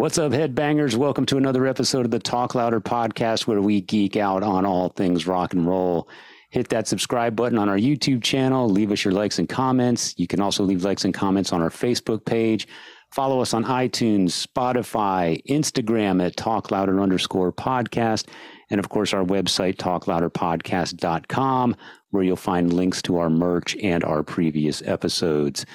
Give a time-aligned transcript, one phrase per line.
[0.00, 0.96] What's up, headbangers?
[0.96, 4.88] Welcome to another episode of the Talk Louder podcast where we geek out on all
[4.88, 6.08] things rock and roll.
[6.48, 8.66] Hit that subscribe button on our YouTube channel.
[8.66, 10.14] Leave us your likes and comments.
[10.16, 12.66] You can also leave likes and comments on our Facebook page.
[13.10, 18.26] Follow us on iTunes, Spotify, Instagram at Talk Louder underscore podcast.
[18.70, 21.76] And of course, our website, talklouderpodcast.com,
[22.08, 25.66] where you'll find links to our merch and our previous episodes.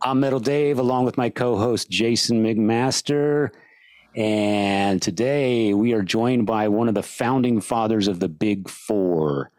[0.00, 3.50] I'm Metal Dave, along with my co host, Jason McMaster.
[4.16, 9.50] And today we are joined by one of the founding fathers of the Big Four.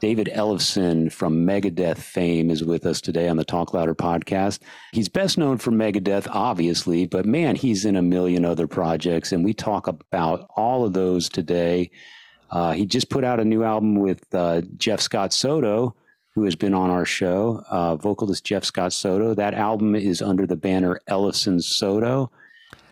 [0.00, 4.60] David Ellefson from Megadeth fame is with us today on the Talk Louder podcast.
[4.92, 9.44] He's best known for Megadeth, obviously, but man, he's in a million other projects, and
[9.44, 11.90] we talk about all of those today.
[12.50, 15.94] Uh, he just put out a new album with uh, Jeff Scott Soto,
[16.34, 19.34] who has been on our show, uh, vocalist Jeff Scott Soto.
[19.34, 22.30] That album is under the banner Ellefson Soto.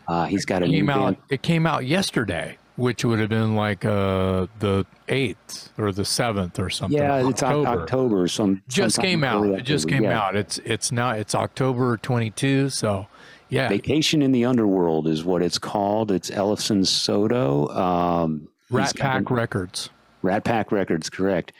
[0.08, 1.16] Uh, he's got a came new out.
[1.30, 6.58] It came out yesterday, which would have been like uh, the eighth or the seventh
[6.58, 6.98] or something.
[6.98, 7.82] Yeah, it's October.
[7.82, 9.44] October some just came out.
[9.44, 10.20] early It just came yeah.
[10.20, 10.36] out.
[10.36, 12.68] It's it's now it's October twenty two.
[12.68, 13.06] So
[13.48, 16.10] yeah, Vacation in the Underworld is what it's called.
[16.10, 17.68] It's Ellefson Soto.
[17.68, 19.90] Um, Rat Pack a- Records.
[20.22, 21.52] Rat Pack Records, correct.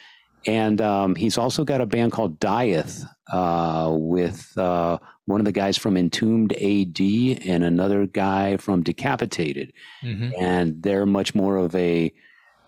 [0.47, 5.53] And um, he's also got a band called Dieth uh, with uh, one of the
[5.53, 9.72] guys from Entombed AD and another guy from Decapitated.
[10.00, 12.12] hmm And they're much more of a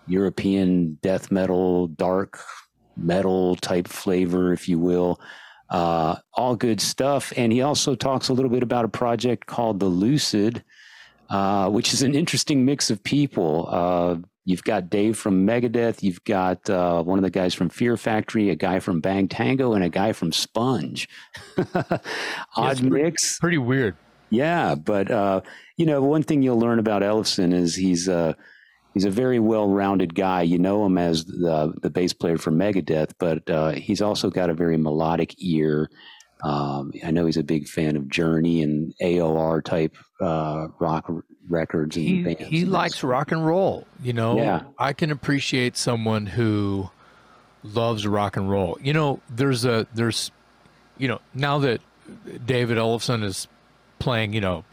[0.07, 2.41] European death metal, dark
[2.97, 5.21] metal type flavor, if you will.
[5.69, 7.33] Uh, all good stuff.
[7.37, 10.63] And he also talks a little bit about a project called The Lucid,
[11.29, 13.69] uh, which is an interesting mix of people.
[13.69, 17.99] Uh, you've got Dave from Megadeth, you've got uh, one of the guys from Fear
[17.99, 21.07] Factory, a guy from Bang Tango, and a guy from Sponge.
[22.57, 23.39] Odd pretty- mix.
[23.39, 23.97] Pretty weird.
[24.31, 25.43] Yeah, but uh,
[25.77, 28.33] you know, one thing you'll learn about Ellefson is he's uh,
[28.95, 30.43] he's a very well-rounded guy.
[30.43, 34.51] You know him as the the bass player for Megadeth, but uh, he's also got
[34.51, 35.91] a very melodic ear.
[36.43, 41.11] Um, I know he's a big fan of Journey and AOR type uh, rock
[41.49, 42.41] records and He bands.
[42.43, 43.87] he likes that's- rock and roll.
[44.03, 44.63] You know, Yeah.
[44.79, 46.91] I can appreciate someone who
[47.63, 48.79] loves rock and roll.
[48.83, 50.31] You know, there's a there's,
[50.99, 51.81] you know, now that
[52.45, 53.49] David Ellefson is
[53.99, 54.65] playing, you know,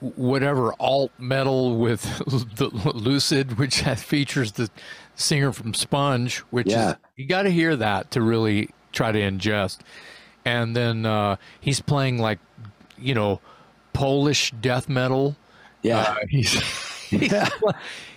[0.00, 2.02] whatever alt metal with
[2.56, 4.70] the Lucid, which features the
[5.14, 6.90] singer from Sponge, which Yeah.
[6.90, 9.78] is you got to hear that to really try to ingest.
[10.44, 12.38] And then uh, he's playing like,
[12.96, 13.40] you know,
[13.96, 15.36] Polish death metal.
[15.82, 16.52] Yeah, Uh, he's
[17.10, 17.74] he's, pl-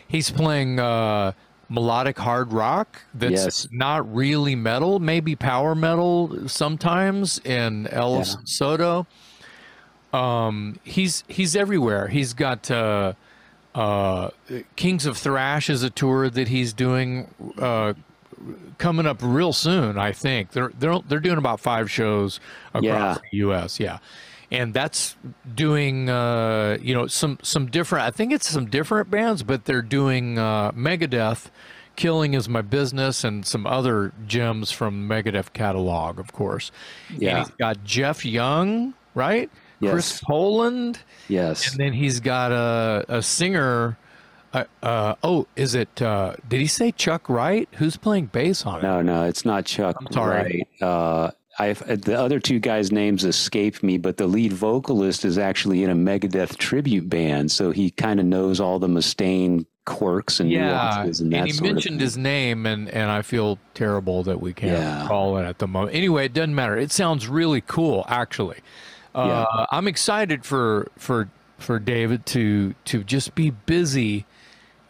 [0.08, 1.32] he's playing uh,
[1.70, 3.68] melodic hard rock that's Yes.
[3.72, 7.40] not really metal, maybe power metal sometimes.
[7.46, 8.24] In El Yeah.
[8.46, 9.08] Soto,
[10.14, 12.08] um, he's he's everywhere.
[12.08, 13.14] He's got uh,
[13.76, 14.30] uh,
[14.76, 17.28] Kings of Thrash is a tour that he's doing.
[17.58, 17.94] Uh,
[18.78, 22.40] coming up real soon, I think they're they're they're doing about five shows
[22.74, 23.18] across Yeah.
[23.32, 23.80] the U.S.
[23.80, 24.00] Yeah,
[24.52, 25.16] and that's
[25.56, 28.06] doing uh, you know some some different.
[28.06, 31.48] I think it's some different bands, but they're doing uh, Megadeth.
[31.96, 36.72] Killing is my business, and some other gems from Megadeth catalog, of course.
[37.18, 37.30] Yeah.
[37.30, 39.50] and he's got Jeff Young, right?
[39.82, 39.92] Yes.
[39.92, 43.98] Chris Poland, yes, and then he's got a a singer.
[44.52, 46.02] Uh, uh, oh, is it?
[46.02, 47.70] Uh, did he say Chuck Wright?
[47.74, 48.84] Who's playing bass on it?
[48.84, 49.96] no, no, it's not Chuck.
[50.00, 50.66] I'm sorry.
[50.82, 51.34] Wright.
[51.60, 55.84] Uh, I the other two guys' names escape me, but the lead vocalist is actually
[55.84, 60.52] in a Megadeth tribute band, so he kind of knows all the Mustaine quirks and
[60.52, 64.54] Yeah, nuances and and, he mentioned his name, and and I feel terrible that we
[64.54, 65.06] can't Yeah.
[65.08, 65.96] call it at the moment.
[65.96, 66.78] Anyway, it doesn't matter.
[66.78, 68.60] It sounds really cool, actually.
[69.16, 74.26] Uh, I'm excited for for for David to to just be busy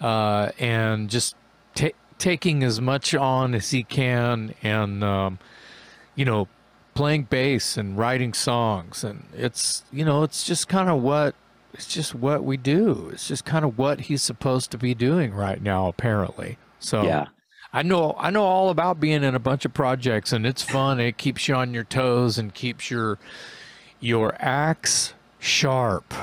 [0.02, 1.36] uh, and just
[1.76, 1.88] ta-
[2.20, 5.40] taking as much on as he can, and um,
[6.16, 6.48] you know,
[7.00, 11.34] playing bass and writing songs, and it's you know, it's just kind of what
[11.74, 13.10] it's just what we do.
[13.14, 16.58] It's just kind of what he's supposed to be doing right now, apparently.
[16.80, 17.28] So Yeah.
[17.72, 21.00] I know I know all about being in a bunch of projects, and it's fun.
[21.00, 23.18] It keeps you on your toes and keeps your
[24.02, 26.14] your axe sharp.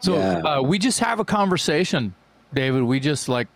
[0.00, 0.38] So Yeah.
[0.58, 2.14] uh, we just have a conversation,
[2.54, 2.82] David.
[2.84, 3.48] We just like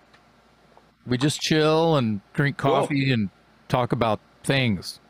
[1.06, 3.30] we just chill and drink coffee and
[3.68, 5.00] talk about things.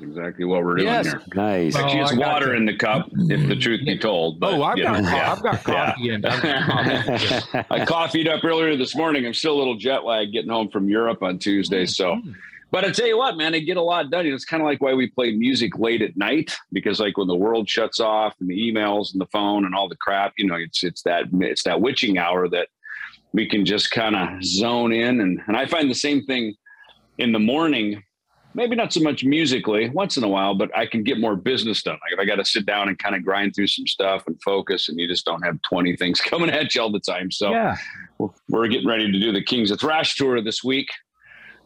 [0.00, 1.06] exactly what we're doing Yes.
[1.06, 1.22] here.
[1.34, 1.74] Nice.
[1.74, 2.56] Oh, Actually, it's I water you.
[2.58, 4.38] in the cup, if the truth be told.
[4.38, 5.32] But, oh, I've you got know, yeah.
[5.32, 7.64] I've got coffee and I've got coffee.
[7.70, 9.24] I coffeeed up earlier this morning.
[9.24, 12.34] I'm still a little jet lagged getting home from Europe on Tuesday, mm, so mm.
[12.70, 14.26] but I tell you what, man, I get a lot done.
[14.26, 17.34] It's kind of like why we play music late at night because, like, when the
[17.34, 20.56] world shuts off and the emails and the phone and all the crap, you know,
[20.56, 22.68] it's it's that it's that witching hour that
[23.32, 25.20] we can just kind of zone in.
[25.20, 26.54] And and I find the same thing
[27.18, 28.02] in the morning.
[28.54, 31.82] Maybe not so much musically, once in a while, but I can get more business
[31.82, 31.98] done.
[32.02, 34.40] Like if I got to sit down and kind of grind through some stuff and
[34.42, 37.30] focus, and you just don't have twenty things coming at you all the time.
[37.30, 37.76] So Yeah.
[38.48, 40.88] we're getting ready to do the Kings of Thrash tour this week.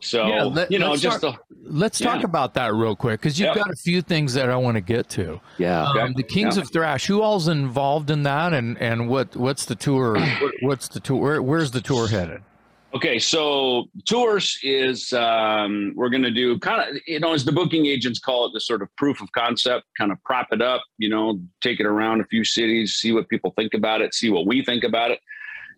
[0.00, 1.34] So Yeah, let- you know, let's just the,
[1.72, 3.56] Let's talk about that real quick because you've Yep.
[3.56, 5.40] got a few things that I want to get to.
[5.58, 5.88] Yeah.
[5.90, 6.00] Okay.
[6.00, 6.62] Um, the Kings Yeah.
[6.62, 7.06] of Thrash.
[7.06, 10.16] Who all's involved in that, and and what what's the tour?
[10.62, 11.20] what's the tour?
[11.20, 12.42] Where, where's the tour headed?
[12.92, 13.20] okay.
[13.20, 17.86] So tours is um, we're going to do kind of you know as the booking
[17.86, 21.08] agents call it the sort of proof of concept, kind of prop it up, you
[21.08, 24.46] know, take it around a few cities, see what people think about it, see what
[24.46, 25.20] we think about it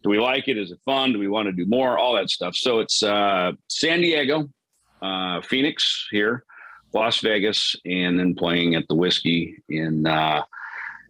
[0.03, 0.59] do we like it?
[0.59, 1.13] Is it fun?
[1.13, 1.99] Do we want to do more?
[1.99, 2.57] All that stuff.
[2.57, 4.49] So it's uh, San Diego,
[5.01, 6.45] uh, Phoenix here,
[6.93, 10.43] Las Vegas, and then playing at the Whisky in uh,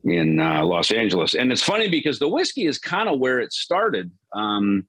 [0.05, 1.35] in uh, Los Angeles.
[1.35, 4.11] And it's funny because the Whisky is kind of where it started.
[4.33, 4.87] Um,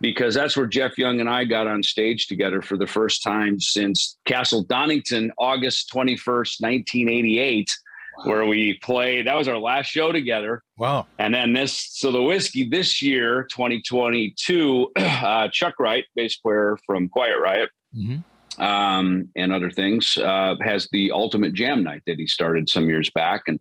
[0.00, 3.58] because that's where Jeff Young and I got on stage together for the first time
[3.58, 7.74] since Castle Donington, August 21st, 1988
[8.24, 9.26] where we played.
[9.26, 10.62] That was our last show together.
[10.78, 11.06] Wow.
[11.18, 17.08] And then this, so the whiskey this year, 2022, uh, Chuck Wright, bass player from
[17.08, 17.70] Quiet Riot.
[17.96, 18.18] Mm-hmm
[18.58, 23.10] um, and other things, uh, has the Ultimate Jam Night that he started some years
[23.10, 23.42] back.
[23.46, 23.60] And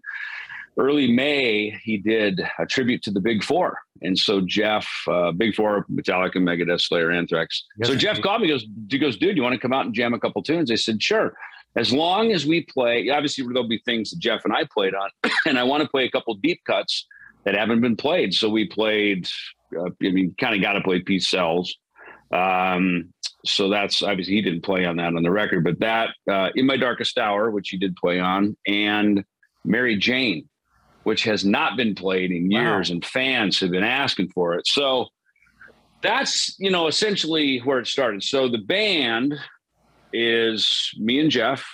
[0.78, 3.80] early May, he did a tribute to the Big Four.
[4.01, 7.63] And so Jeff, uh, Big Four, Metallica, Megadeth, Slayer, Anthrax.
[7.78, 8.48] Yes, so Jeff called me.
[8.48, 10.72] Goes, he goes, dude, you want to come out and jam a couple tunes?
[10.72, 11.36] I said, sure.
[11.77, 15.10] As long as we play, obviously there'll be things that Jeff and I played on,
[15.45, 17.06] and I want to play a couple deep cuts
[17.44, 18.33] that haven't been played.
[18.33, 19.27] So we played,
[19.77, 21.75] uh, I mean, kind of got to play Peace Sells.
[22.31, 23.13] Um,
[23.45, 26.66] so that's obviously he didn't play on that on the record, but that uh, in
[26.66, 29.24] my darkest hour, which he did play on, and
[29.63, 30.50] Mary Jane,
[31.04, 32.62] which has not been played in Wow.
[32.62, 34.66] years, and fans have been asking for it.
[34.66, 35.10] So
[36.01, 38.24] that's you know essentially where it started.
[38.24, 39.36] So the band
[40.16, 41.66] is me and Jeff,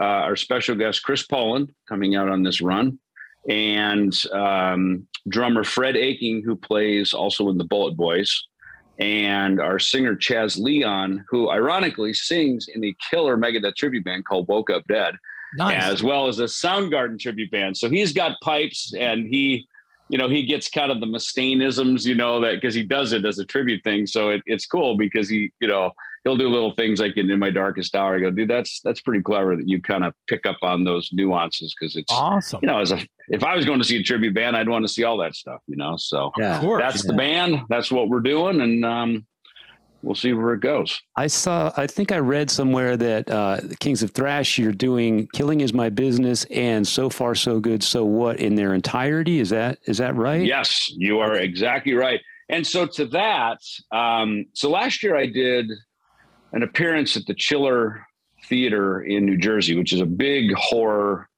[0.00, 2.98] uh, our special guest Chris Poland coming out on this run,
[3.48, 8.44] and um, drummer Fred Aching, who plays also in the Bullet Boys,
[8.98, 14.48] and our singer Chaz Leon, who ironically sings in the killer Megadeth tribute band called
[14.48, 15.14] Woke Up Dead,
[15.56, 15.82] Nice.
[15.82, 17.76] as well as a Soundgarden tribute band.
[17.76, 19.66] So he's got pipes and he,
[20.08, 23.24] you know, he gets kind of the Mustaineisms, you know, that because he does it
[23.24, 24.06] as a tribute thing.
[24.06, 25.90] So it, it's cool because he, you know,
[26.24, 28.16] he'll do little things like in, in my darkest hour.
[28.16, 31.10] I go, dude, that's that's pretty clever that you kind of pick up on those
[31.12, 32.60] nuances because it's awesome.
[32.62, 32.98] you know, as a
[33.28, 35.34] if I was going to see a tribute band, I'd want to see all that
[35.34, 35.96] stuff, you know.
[35.96, 36.60] So Yeah.
[36.60, 36.82] course.
[36.82, 37.62] that's the band.
[37.68, 39.26] That's what we're doing, and um,
[40.02, 41.00] we'll see where it goes.
[41.16, 45.60] I saw, I think I read somewhere that uh, Kings of Thrash, you're doing Killing
[45.60, 49.38] is My Business and So Far So Good, So What in their entirety.
[49.40, 50.44] Is that, is that right?
[50.44, 52.20] Yes, you are exactly right.
[52.48, 53.58] And so to that,
[53.92, 55.70] um, so last year I did
[56.52, 58.06] an appearance at the Chiller
[58.46, 61.28] Theater in New Jersey, which is a big horror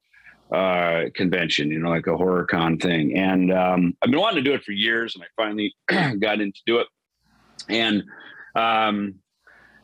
[0.52, 3.16] uh, convention, you know, like a horror con thing.
[3.16, 5.74] And um, I've been wanting to do it for years, and I finally
[6.18, 6.86] got in to do it.
[7.68, 8.02] And
[8.54, 9.14] um,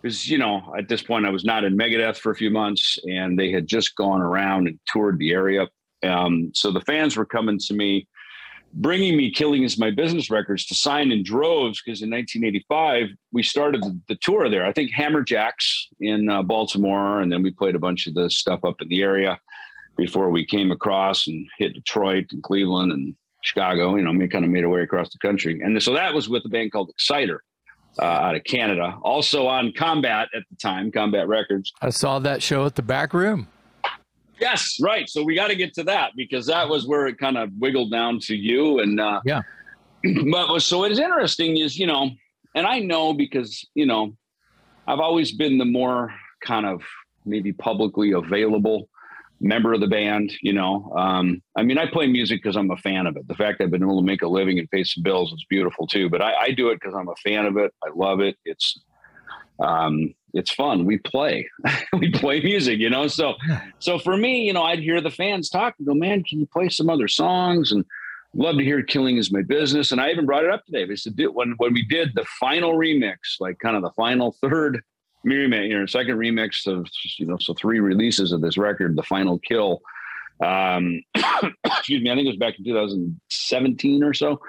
[0.03, 2.99] because you know, at this point, I was not in Megadeth for a few months,
[3.05, 5.69] and they had just gone around and toured the area.
[6.03, 8.09] Um, so the fans were coming to me
[8.75, 13.43] bringing me killing is my business records to sign in droves because in 1985 we
[13.43, 14.65] started the, tour there.
[14.65, 18.65] I think hammerjacks in uh, baltimore and then we played a bunch of the stuff
[18.65, 19.39] up in the area
[19.97, 24.45] before we came across and hit detroit and cleveland and chicago you know we kind
[24.45, 25.61] of made our way across the country.
[25.63, 27.43] And so that was with a band called exciter
[27.99, 31.73] uh, out of canada also on combat at the time combat records.
[31.83, 33.49] I saw that show at the back room.
[34.41, 35.09] Yes, right.
[35.09, 37.91] So we got to get to that because that was where it kind of wiggled
[37.91, 38.81] down to you.
[38.81, 39.43] And uh, Yeah.
[40.31, 42.11] but so is interesting is you know,
[42.55, 44.17] and I know because you know,
[44.87, 46.13] I've always been the more
[46.45, 46.83] kind of
[47.27, 48.89] maybe publicly available
[49.41, 50.33] member of the band.
[50.43, 53.29] You know, um, I mean, I play music because I'm a fan of it.
[53.29, 55.87] The fact I've been able to make a living and pay some bills is beautiful
[55.87, 56.09] too.
[56.09, 57.73] But I, I do it because I'm a fan of it.
[57.85, 58.37] I love it.
[58.45, 58.81] It's
[59.59, 60.85] um, it's fun.
[60.85, 61.49] We play,
[61.99, 63.07] we play music, you know.
[63.09, 63.35] So,
[63.79, 66.47] so for me, you know, I'd hear the fans talk and go, "Man, can you
[66.47, 67.85] play some other songs?" And
[68.35, 70.85] love to hear "Killing Is My Business." And I even brought it up today.
[70.85, 74.83] They said when when we did the final remix, like kind of the final third
[75.27, 76.87] remix, you know, second remix of
[77.19, 79.81] you know, so three releases of this record, the final kill.
[80.45, 81.03] Um,
[81.65, 84.41] excuse me, I think it was back in 2017 or so.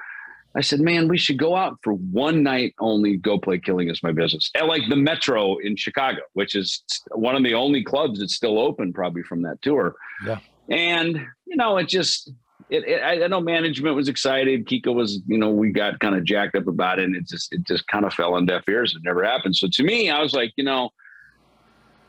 [0.55, 4.03] I said, man, we should go out for one night only, go play Killing Is
[4.03, 8.20] My Business at like the Metro in Chicago, which is one of the only clubs
[8.20, 9.96] that's still open probably from that tour.
[10.25, 10.39] Yeah.
[10.70, 12.31] And, you know, it just,
[12.70, 14.67] it, it, I know management was excited.
[14.67, 17.53] Kiko was, you know, we got kind of jacked up about it and it just,
[17.53, 18.93] it just kind of fell on deaf ears.
[18.96, 19.55] It never happened.
[19.55, 20.89] So to me, I was like, you know,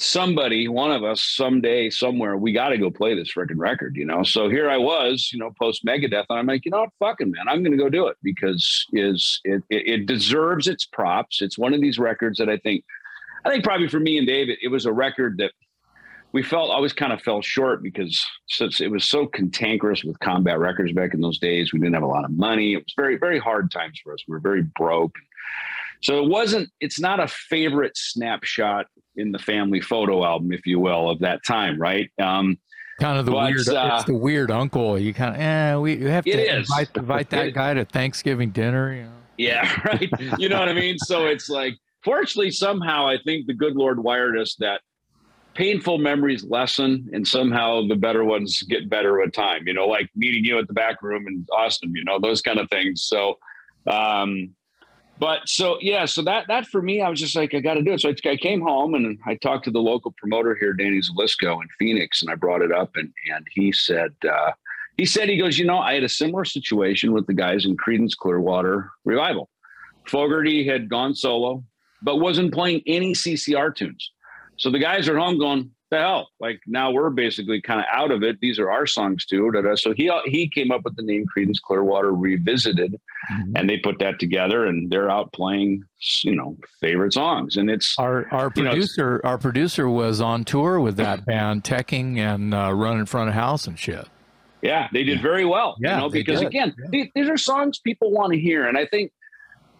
[0.02, 4.04] somebody, one of us, someday, somewhere, we got to go play this freaking record, you
[4.04, 4.22] know.
[4.22, 7.30] So here I was, you know, post Megadeth, and I'm like, you know what, fucking
[7.30, 11.40] man, I'm going to go do it because is it, it, it deserves its props.
[11.40, 12.84] It's one of these records that I think,
[13.44, 15.52] I think probably for me and David, it was a record that
[16.32, 20.58] we felt always kind of fell short because since it was so cantankerous with combat
[20.58, 22.72] records back in those days, we didn't have a lot of money.
[22.72, 24.24] It was very, very hard times for us.
[24.26, 25.14] We were very broke.
[26.02, 30.80] So it wasn't, it's not a favorite snapshot in the family photo album, if you
[30.80, 32.10] will, of that time, right?
[32.20, 32.58] Um,
[33.00, 34.98] kind of the but, weird, uh, it's the weird uncle.
[34.98, 39.02] You kind of, eh, we have to invite, invite that guy to Thanksgiving dinner, you
[39.04, 39.12] know?
[39.38, 40.10] Yeah, right.
[40.38, 40.98] you know what I mean?
[40.98, 44.80] So it's like, fortunately, somehow I think the good Lord wired us that
[45.54, 50.08] painful memories lessen and somehow the better ones get better with time, you know, like
[50.16, 53.04] meeting you at the back room in Austin, you know, those kind of things.
[53.04, 53.38] So,
[53.86, 54.54] um,
[55.22, 57.82] but so yeah, so that that for me, I was just like, I got to
[57.82, 58.00] do it.
[58.00, 61.62] So I, I, came home and I talked to the local promoter here, Danny Zelisko
[61.62, 64.50] in Phoenix, and I brought it up, and and he said, uh,
[64.96, 67.76] he said, he goes, you know, I had a similar situation with the guys in
[67.76, 69.48] Creedence Clearwater Revival.
[70.08, 71.62] Fogerty had gone solo,
[72.02, 74.10] but wasn't playing any CCR tunes.
[74.56, 76.30] So the guys are home going, the hell?
[76.40, 78.40] Like now we're basically kind of out of it.
[78.40, 79.52] These are our songs too.
[79.76, 82.98] So he he came up with the name Creedence Clearwater Revisited,
[83.30, 83.52] mm-hmm.
[83.54, 85.84] and they put that together, and they're out playing
[86.22, 87.56] you know favorite songs.
[87.56, 92.18] And it's our our producer know, our producer was on tour with that band, teching
[92.18, 94.08] and uh, run in front of house and shit.
[94.62, 95.76] Yeah, they did very well.
[95.80, 96.48] Yeah, you know, because did.
[96.48, 96.86] again, yeah.
[96.90, 99.12] these, these are songs people want to hear, and I think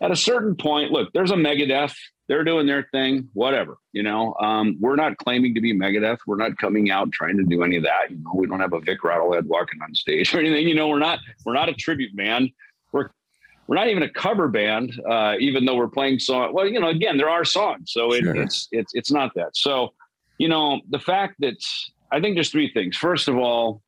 [0.02, 1.94] at a certain point, look, there's a Megadeth
[2.28, 3.78] they're doing their thing, whatever.
[3.92, 6.18] You know, um, we're not claiming to be Megadeth.
[6.26, 8.10] We're not coming out trying to do any of that.
[8.10, 10.66] You know, we don't have a Vic Rattlehead walking on stage or anything.
[10.66, 12.50] You know, we're not we're not a tribute band.
[12.92, 13.10] We're
[13.66, 16.52] we're not even a cover band, uh, even though we're playing song.
[16.52, 18.36] Well, you know, again, there are songs, so it, sure.
[18.36, 19.56] it's it's it's not that.
[19.56, 19.92] So,
[20.38, 21.62] you know, the fact that
[22.10, 22.96] I think there's three things.
[22.96, 23.82] First of all,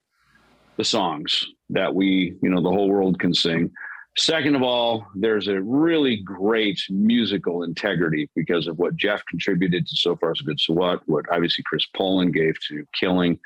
[0.77, 3.71] the songs that we, you know, the whole world can sing.
[4.17, 9.97] Second of all, there's a really great musical integrity because of what Jeff contributed to
[9.97, 13.41] So Far So Good So What, what obviously Chris Poland gave to Killing,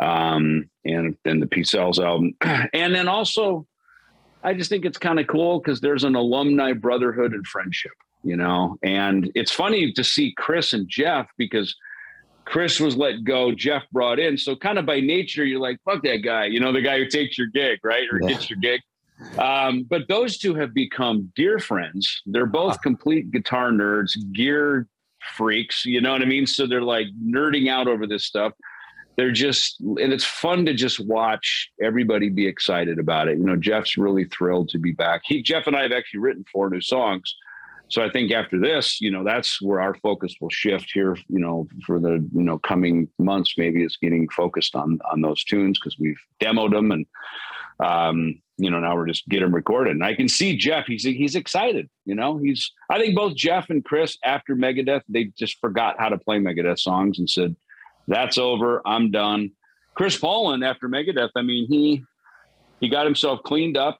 [0.00, 2.34] um, and then the Peace Sells album.
[2.72, 3.66] And then also,
[4.44, 8.36] I just think it's kind of cool because there's an alumni brotherhood and friendship, you
[8.36, 8.78] know?
[8.84, 11.74] And it's funny to see Chris and Jeff because
[12.44, 14.38] Chris was let go, Jeff brought in.
[14.38, 17.08] So kind of by nature, you're like, fuck that guy, you know, the guy who
[17.08, 18.06] takes your gig, right?
[18.12, 18.28] Or yeah.
[18.28, 18.80] gets your gig.
[19.38, 22.22] Um, but those two have become dear friends.
[22.26, 24.88] They're both complete guitar nerds, gear
[25.34, 25.84] freaks.
[25.84, 26.46] You know what I mean?
[26.46, 28.52] So they're like nerding out over this stuff.
[29.16, 33.38] They're just, and it's fun to just watch everybody be excited about it.
[33.38, 35.22] You know, Jeff's really thrilled to be back.
[35.24, 37.34] He, Jeff, and I have actually written four new songs.
[37.88, 41.16] So I think after this, you know, that's where our focus will shift here.
[41.28, 45.44] You know, for the you know coming months, maybe is getting focused on on those
[45.44, 47.06] tunes because we've demoed them and
[47.80, 49.92] um, you know, now we're just get him recorded.
[49.92, 52.38] And I can see Jeff, he's he's excited, you know.
[52.38, 56.38] He's I think both Jeff and Chris after Megadeth, they just forgot how to play
[56.38, 57.54] Megadeth songs and said,
[58.08, 59.50] That's over, I'm done.
[59.94, 62.02] Chris Poland after Megadeth, I mean, he
[62.80, 63.98] he got himself cleaned up.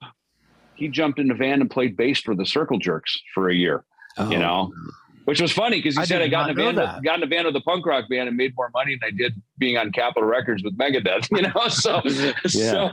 [0.75, 3.83] He jumped in the van and played bass for the Circle Jerks for a year.
[4.17, 4.29] Oh.
[4.29, 4.71] You know,
[5.27, 7.23] which was funny because he I said I got in a band, with, got in
[7.23, 9.75] a band with the punk rock band and made more money than I did being
[9.75, 11.27] on Capitol Records with Megadeth.
[11.37, 12.01] You know, so
[12.57, 12.71] yeah.
[12.71, 12.89] so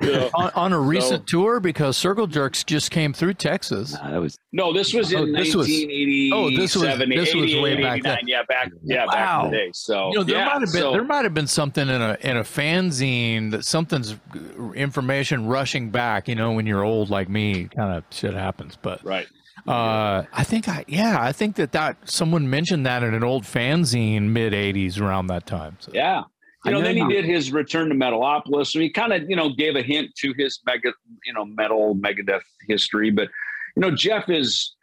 [0.00, 3.92] you know, on, on, a recent so, tour because Circle Jerks just came through Texas.
[3.92, 6.30] Nah, that was no, this was in oh, this 1980.
[6.32, 8.18] Was, oh, this was this was way back then.
[8.26, 9.12] Yeah, back yeah wow.
[9.12, 9.70] back in the day.
[9.72, 12.02] So you know, there yeah, might have been so, there might have been something in
[12.02, 16.26] a in a fanzine that something's uh, information rushing back.
[16.26, 18.76] You know, when you're old like me, kind of shit happens.
[18.82, 19.28] But right.
[19.66, 23.44] Uh, I think I yeah I think that that someone mentioned that in an old
[23.44, 25.76] fanzine mid '80s around that time.
[25.80, 25.90] So.
[25.94, 26.24] Yeah,
[26.64, 29.50] you know, then he did his return to Metalopolis, so he kind of you know
[29.50, 30.92] gave a hint to his mega
[31.24, 33.10] you know metal Megadeth history.
[33.10, 33.28] But
[33.76, 34.74] you know, Jeff is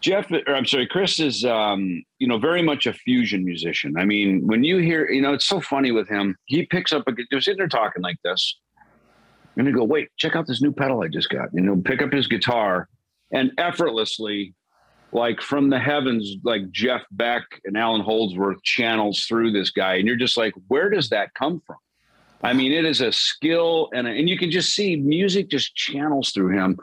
[0.00, 3.96] Jeff, or I'm sorry, Chris is um, you know very much a fusion musician.
[3.98, 6.36] I mean, when you hear, you know, it's so funny with him.
[6.44, 8.58] He picks up a, they're sitting there talking like this,
[9.56, 12.00] and they go, "Wait, check out this new pedal I just got." You know, pick
[12.00, 12.88] up his guitar
[13.32, 14.54] and effortlessly,
[15.12, 20.06] like from the heavens, like Jeff Beck and Allan Holdsworth channels through this guy, and
[20.06, 21.76] you're just like, where does that come from?
[22.42, 26.30] I mean, it is a skill, and and you can just see music just channels
[26.30, 26.78] through him.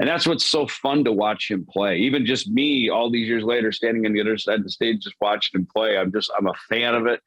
[0.00, 1.98] And that's what's so fun to watch him play.
[1.98, 5.02] Even just me, all these years later, standing on the other side of the stage,
[5.04, 5.96] just watching him play.
[5.96, 7.20] I'm just, I'm a fan of it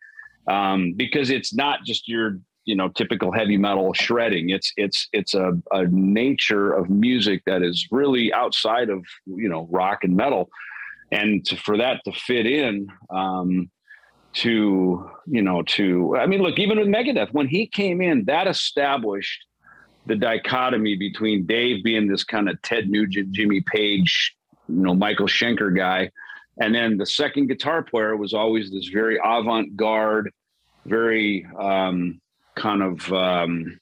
[0.47, 4.49] um, because it's not just your, you know, typical heavy metal shredding.
[4.49, 9.67] It's, it's, it's a, a nature of music that is really outside of, you know,
[9.71, 10.49] rock and metal.
[11.11, 13.71] And to, for that to fit in, um,
[14.33, 18.45] to you know to i mean look even with megadeth when he came in that
[18.45, 19.45] established
[20.05, 24.35] the dichotomy between dave being this kind of ted nugent jimmy page
[24.67, 26.11] you know michael schenker guy
[26.61, 30.29] and then the second guitar player was always this very avant-garde
[30.85, 32.19] very um,
[32.57, 33.79] kind of um,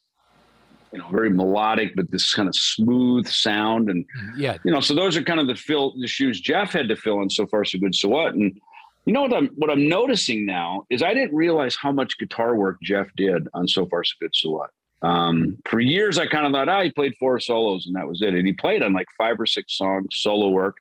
[0.91, 4.05] you know very melodic but this kind of smooth sound and
[4.37, 6.95] yeah you know so those are kind of the fill the shoes jeff had to
[6.95, 8.59] fill in so far so good so what and
[9.05, 12.55] you know what I'm what I'm noticing now is I didn't realize how much guitar
[12.55, 14.71] work Jeff did on So Far So Good So What.
[15.01, 18.23] Um, for years, I kind of thought, ah, he played four solos and that was
[18.23, 18.33] it.
[18.33, 20.77] And he played on like five or six songs, solo work.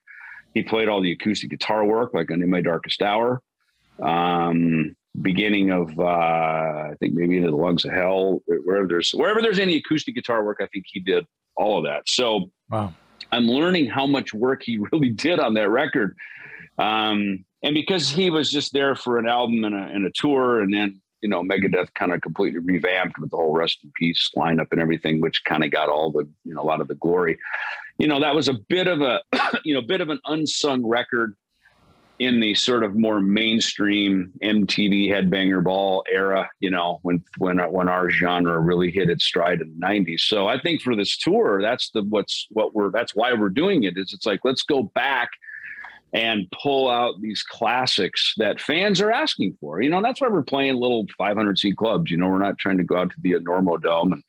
[0.54, 3.42] He played all the acoustic guitar work, like on In My Darkest Hour.
[4.02, 9.40] Um, beginning of, uh, I think maybe into the Lungs of Hell, wherever there's wherever
[9.40, 12.08] there's any acoustic guitar work, I think he did all of that.
[12.08, 12.92] So wow.
[13.32, 16.16] I'm learning how much work he really did on that record.
[16.78, 20.60] Um, and because he was just there for an album and a, and a tour,
[20.60, 24.30] and then you know Megadeth kind of completely revamped with the whole Rest in Peace
[24.36, 26.96] lineup and everything, which kind of got all the you know a lot of the
[26.96, 27.38] glory.
[27.98, 29.22] You know that was a bit of a
[29.64, 31.36] you know bit of an unsung record
[32.20, 37.88] in the sort of more mainstream MTV headbanger ball era, you know, when when when
[37.88, 40.20] our genre really hit its stride in the 90s.
[40.20, 43.82] So I think for this tour, that's the what's what we're that's why we're doing
[43.84, 45.30] it is it's like let's go back
[46.12, 49.82] and pull out these classics that fans are asking for.
[49.82, 52.08] You know, that's why we're playing little 500 seat clubs.
[52.08, 54.22] You know, we're not trying to go out to the Enormo Dome and,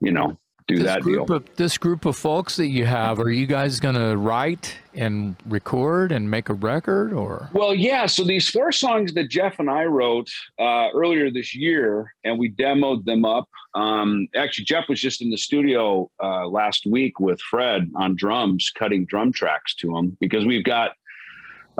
[0.00, 0.38] you know,
[0.68, 1.36] do this that group deal.
[1.36, 5.34] Of, this group of folks that you have, are you guys going to write and
[5.46, 7.48] record and make a record or?
[7.52, 8.06] Well, yeah.
[8.06, 10.28] So these four songs that Jeff and I wrote
[10.58, 13.48] uh, earlier this year, and we demoed them up.
[13.74, 18.70] Um, actually, Jeff was just in the studio uh, last week with Fred on drums,
[18.78, 20.92] cutting drum tracks to him because we've got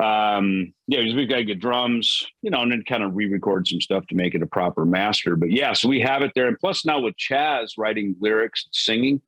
[0.02, 3.80] um yeah we've got to get drums you know and then kind of re-record some
[3.80, 5.34] stuff to make it a proper master.
[5.34, 6.46] But yeah so we have it there.
[6.46, 9.20] And plus now with chaz writing lyrics and singing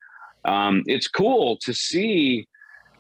[0.45, 2.47] um it's cool to see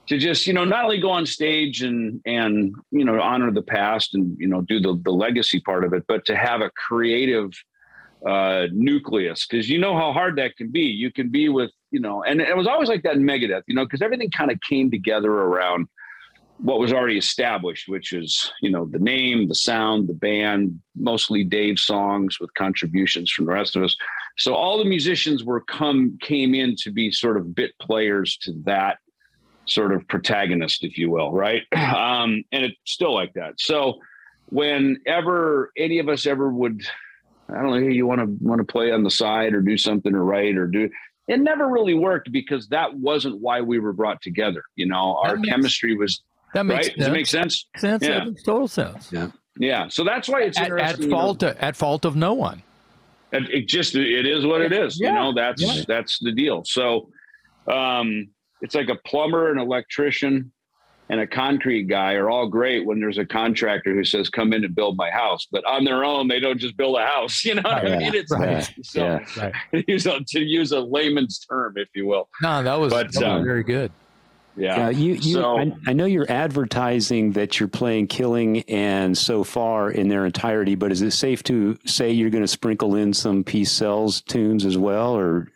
[0.08, 3.62] to just you know not only go on stage and and you know honor the
[3.62, 6.70] past and you know do the the legacy part of it but to have a
[6.70, 7.50] creative
[8.26, 9.46] uh nucleus.
[9.46, 10.82] Because you know how hard that can be.
[10.82, 13.74] You can be with you know and it was always like that in megadeth you
[13.74, 15.86] know because everything kind of came together around
[16.62, 21.42] what was already established, which is, you know, the name, the sound, the band, mostly
[21.42, 23.96] Dave songs with contributions from the rest of us.
[24.36, 28.52] So all the musicians were come came in to be sort of bit players to
[28.64, 28.98] that
[29.66, 31.62] sort of protagonist, if you will, right?
[31.76, 33.54] Um, and it's still like that.
[33.58, 33.94] So
[34.46, 36.82] whenever any of us ever would,
[37.48, 39.76] I don't know, hey, you want to want to play on the side or do
[39.76, 40.88] something or write or do
[41.30, 44.64] it never really worked because that wasn't why we were brought together.
[44.74, 46.22] You know, our chemistry was
[46.54, 46.84] That makes right.
[46.86, 46.96] sense.
[46.98, 47.66] Does it make sense?
[47.76, 48.02] sense.
[48.02, 48.18] Yeah.
[48.20, 49.12] That makes total sense.
[49.12, 49.30] Yeah.
[49.58, 49.88] Yeah.
[49.88, 51.02] So that's why it's At, at interesting.
[51.04, 52.62] you know, fault, at fault of no one.
[53.32, 54.98] it, it just it is what it is.
[55.00, 55.82] Yeah, You know, that's yeah.
[55.86, 56.62] that's the deal.
[56.64, 57.10] So
[57.70, 58.28] um
[58.62, 60.52] it's like a plumber, an electrician,
[61.08, 64.64] and a concrete guy are all great when there's a contractor who says, "Come in
[64.64, 67.44] and build my house," but on their own, they don't just build a house.
[67.50, 68.14] You know what I mean?
[68.14, 69.50] It's right, so yeah.
[69.72, 69.84] Right.
[69.88, 72.28] use a, to use a layman's term, if you will.
[72.42, 73.90] No, that was, But, that was um, very good.
[74.60, 74.90] Yeah.
[74.90, 79.90] You, you So- I, I know you're advertising that you're playing Killing and so far
[79.90, 83.42] in their entirety, but is it safe to say you're going to sprinkle in some
[83.44, 85.48] Peace Sells tunes as well, or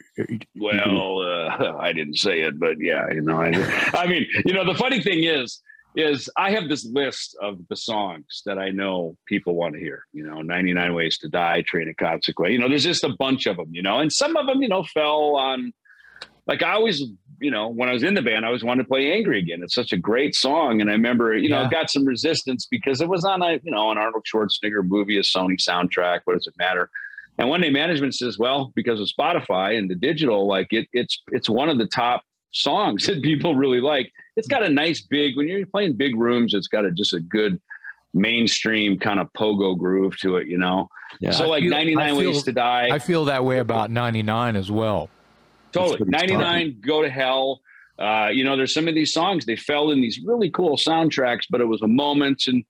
[0.56, 3.50] Well, uh, I didn't say it, but yeah, you know, I,
[3.94, 5.60] I mean, you know, the funny thing is,
[5.96, 10.04] is I have this list of the songs that I know people want to hear.
[10.12, 12.52] You know, 99 Ways to Die, Train of Consequence.
[12.52, 13.68] You know, there's just a bunch of them.
[13.70, 15.72] You know, and some of them, you know, fell on.
[16.46, 17.02] Like I always,
[17.40, 19.62] you know, when I was in the band, I always wanted to play "Angry Again."
[19.62, 21.66] It's such a great song, and I remember, you know, Yeah.
[21.66, 25.18] it got some resistance because it was on a, you know, an Arnold Schwarzenegger movie,
[25.18, 26.20] a Sony soundtrack.
[26.24, 26.90] What does it matter?
[27.38, 31.20] And one day management says, well, because of Spotify and the digital, like it, it's
[31.32, 34.12] it's one of the top songs that people really like.
[34.36, 37.20] It's got a nice big when you're playing big rooms, it's got a just a
[37.20, 37.60] good
[38.12, 40.88] mainstream kind of pogo groove to it, you know.
[41.20, 42.88] yeah, so like feel- 99 I Ways to Die.
[42.92, 45.10] I feel that way about 99 as well.
[45.74, 45.98] Totally.
[45.98, 47.60] what it's 99, Go to Hell.
[47.98, 51.44] Uh, you know, there's some of these songs, they fell in these really cool soundtracks,
[51.48, 52.44] but it was a moment.
[52.46, 52.64] And,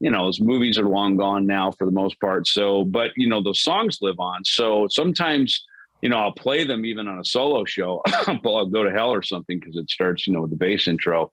[0.00, 2.48] you know, those movies are long gone now for the most part.
[2.48, 4.44] So, but, you know, those songs live on.
[4.44, 5.64] So sometimes,
[6.02, 8.02] you know, I'll play them even on a solo show.
[8.26, 10.88] but I'll go to hell or something because it starts, you know, with the bass
[10.88, 11.30] intro,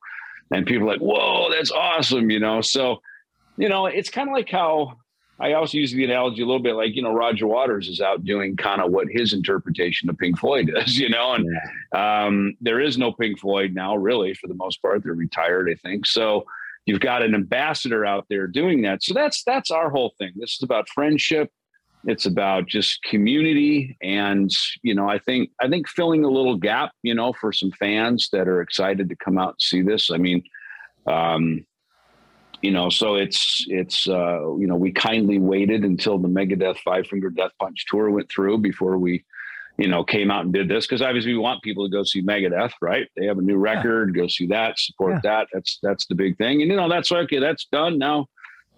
[0.52, 3.02] and people are like, "Whoa, that's awesome!" You know, so
[3.58, 4.98] you know, it's kind of like how
[5.42, 8.24] I also use the analogy a little bit like, you know, Roger Waters is out
[8.24, 11.48] doing kind of what his interpretation of Pink Floyd is, you know, and
[11.94, 15.04] um, there is no Pink Floyd now, really, for the most part.
[15.04, 16.06] They're retired, I think.
[16.06, 16.46] So
[16.86, 19.04] you've got an ambassador out there doing that.
[19.04, 20.32] So that's that's our whole thing.
[20.36, 21.52] This is about friendship.
[22.06, 24.50] It's about just community, and
[24.82, 28.30] you know, I think I think filling a little gap, you know, for some fans
[28.32, 30.10] that are excited to come out and see this.
[30.10, 30.44] I mean,
[31.06, 31.66] um,
[32.62, 37.08] you know, so it's it's uh, you know, we kindly waited until the Megadeth Five
[37.08, 39.24] Finger Death Punch tour went through before we
[39.78, 42.22] you know, came out and did this because obviously we want people to go see
[42.22, 43.08] Megadeth, right?
[43.18, 44.22] They have a new record, yeah.
[44.22, 45.20] go see that, support yeah.
[45.24, 45.48] that.
[45.54, 46.62] That's that's the big thing.
[46.62, 48.28] And you know, that's okay, that's done now.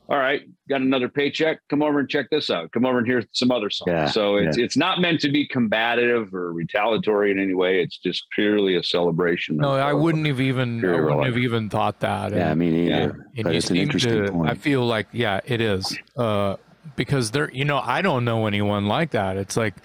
[0.10, 1.60] All right, got another paycheck.
[1.70, 2.72] Come over and check this out.
[2.74, 3.90] Come over and hear some other songs.
[3.90, 4.06] Yeah.
[4.08, 7.82] So it's it's not meant to be combative or retaliatory in any way.
[7.82, 9.58] It's just purely a celebration.
[9.58, 12.34] No, I wouldn't have even I wouldn't have even thought that.
[12.34, 13.12] Yeah, I mean, yeah,
[13.44, 14.50] but it's an interesting to, point.
[14.50, 15.98] I feel like yeah, it is.
[16.18, 16.58] Uh,
[16.98, 19.38] because there, you know, I don't know anyone like that.
[19.38, 19.76] It's like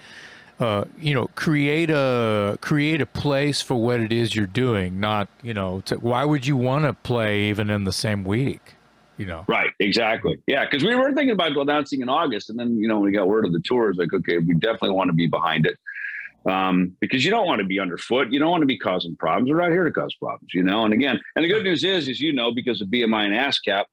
[0.59, 4.99] uh, you know, create a create a place for what it is you're doing.
[4.99, 8.75] Not, you know, to, why would you want to play even in the same week?
[9.19, 9.69] You know, right?
[9.79, 10.37] Exactly.
[10.47, 13.11] Yeah, because we were thinking about announcing in August, and then you know, when we
[13.11, 13.79] got word of the tour.
[13.79, 13.97] tours.
[13.97, 15.77] Like, okay, we definitely want to be behind it
[16.49, 18.31] um, because you don't want to be underfoot.
[18.31, 19.49] You don't want to be causing problems.
[19.49, 20.85] We're not here to cause problems, you know.
[20.85, 23.85] And again, and the good news is, is you know, because of BMI and ASCAP,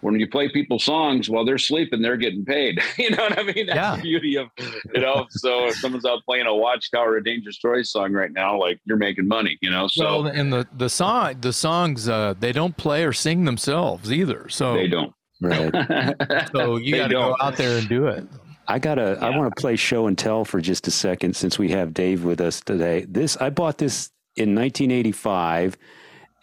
[0.00, 2.80] when you play people's songs while they're sleeping, they're getting paid.
[2.98, 3.66] you know what I mean?
[3.66, 3.96] That's yeah.
[3.96, 4.48] the beauty of,
[4.94, 8.58] you know, so if someone's out playing a Watchtower, a Dangerous Toys song right now,
[8.58, 9.88] like you're making money, you know?
[9.88, 14.12] So, well, and the, the song, the songs, uh, they don't play or sing themselves
[14.12, 14.48] either.
[14.48, 15.12] So they don't.
[15.40, 15.72] Right.
[16.52, 18.26] so you got to go out there and do it.
[18.66, 19.16] I gotta.
[19.18, 19.26] Yeah.
[19.26, 22.24] I want to play show and tell for just a second, since we have Dave
[22.24, 23.06] with us today.
[23.08, 25.78] This I bought this in 1985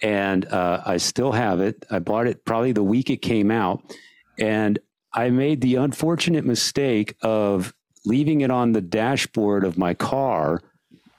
[0.05, 1.83] and uh, I still have it.
[1.89, 3.81] I bought it probably the week it came out,
[4.37, 4.77] and
[5.13, 7.73] I made the unfortunate mistake of
[8.05, 10.61] leaving it on the dashboard of my car.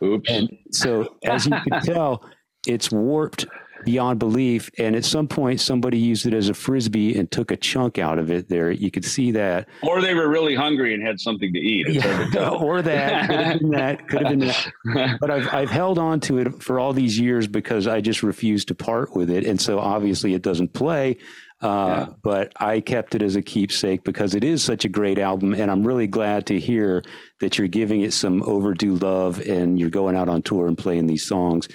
[0.05, 0.31] Oops!
[0.31, 2.25] And so, as you can tell,
[2.64, 3.46] it's warped
[3.87, 4.68] beyond belief.
[4.79, 8.18] And at some point, somebody used it as a frisbee and took a chunk out
[8.18, 8.49] of it.
[8.49, 9.68] There, you could see that.
[9.83, 11.88] Or they were really hungry and had something to eat.
[11.88, 14.09] Yeah, or that could have been that.
[14.09, 15.18] Could have been that.
[15.20, 18.68] But I've I've held on to it for all these years because I just refused
[18.68, 21.18] to part with it, and so obviously it doesn't play.
[21.62, 22.14] Uh, yeah.
[22.22, 25.70] But I kept it as a keepsake because it is such a great album, and
[25.70, 27.05] I'm really glad to hear
[27.40, 31.07] that you're giving it some overdue love and you're going out on tour and playing
[31.07, 31.68] these songs.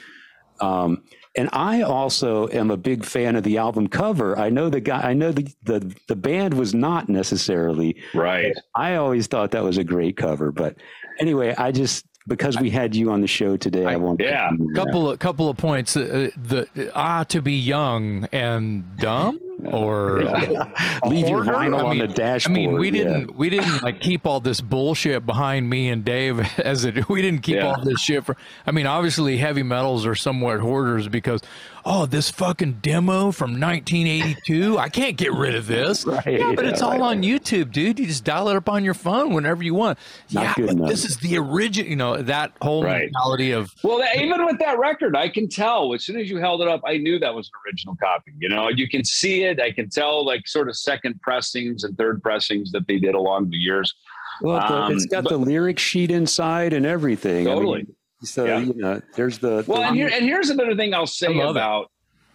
[0.59, 1.03] Um,
[1.35, 4.37] and I also am a big fan of the album cover.
[4.37, 5.01] I know the guy.
[5.01, 8.53] I know the the, the band was not necessarily right.
[8.75, 10.75] I always thought that was a great cover, but
[11.19, 14.51] anyway, I just because we had you on the show today, I, I want yeah.
[14.75, 15.95] Couple of couple of points.
[15.95, 20.99] Uh, the ah to be young and dumb or yeah.
[21.05, 22.57] leave your vinyl I mean, on the dashboard.
[22.57, 26.39] I mean, we didn't we didn't like keep all this bullshit behind me and Dave
[26.59, 27.09] as it.
[27.09, 27.73] We didn't keep yeah.
[27.73, 28.35] all this shit for.
[28.65, 31.41] I mean, obviously, heavy metals are somewhat hoarders because
[31.85, 34.77] oh, this fucking demo from 1982.
[34.77, 36.05] I can't get rid of this.
[36.05, 37.99] Right, yeah, but it's all right, on YouTube, dude.
[37.99, 39.97] You just dial it up on your phone whenever you want.
[40.31, 41.89] Not yeah, but this is the original.
[41.89, 43.73] You know that whole mentality of.
[43.83, 46.81] Well, even with that record, I can tell as soon as you held it up,
[46.85, 48.33] I knew that was an original copy.
[48.37, 49.50] You know, you can see it.
[49.59, 53.49] I can tell like sort of second pressings and third pressings that they did along
[53.49, 53.93] the years.
[54.41, 57.45] Well, um, it's got but, the lyric sheet inside and everything.
[57.45, 57.81] Totally.
[57.81, 58.59] I mean, so yeah.
[58.59, 61.85] you know, there's the well, the, and here and here's another thing I'll say about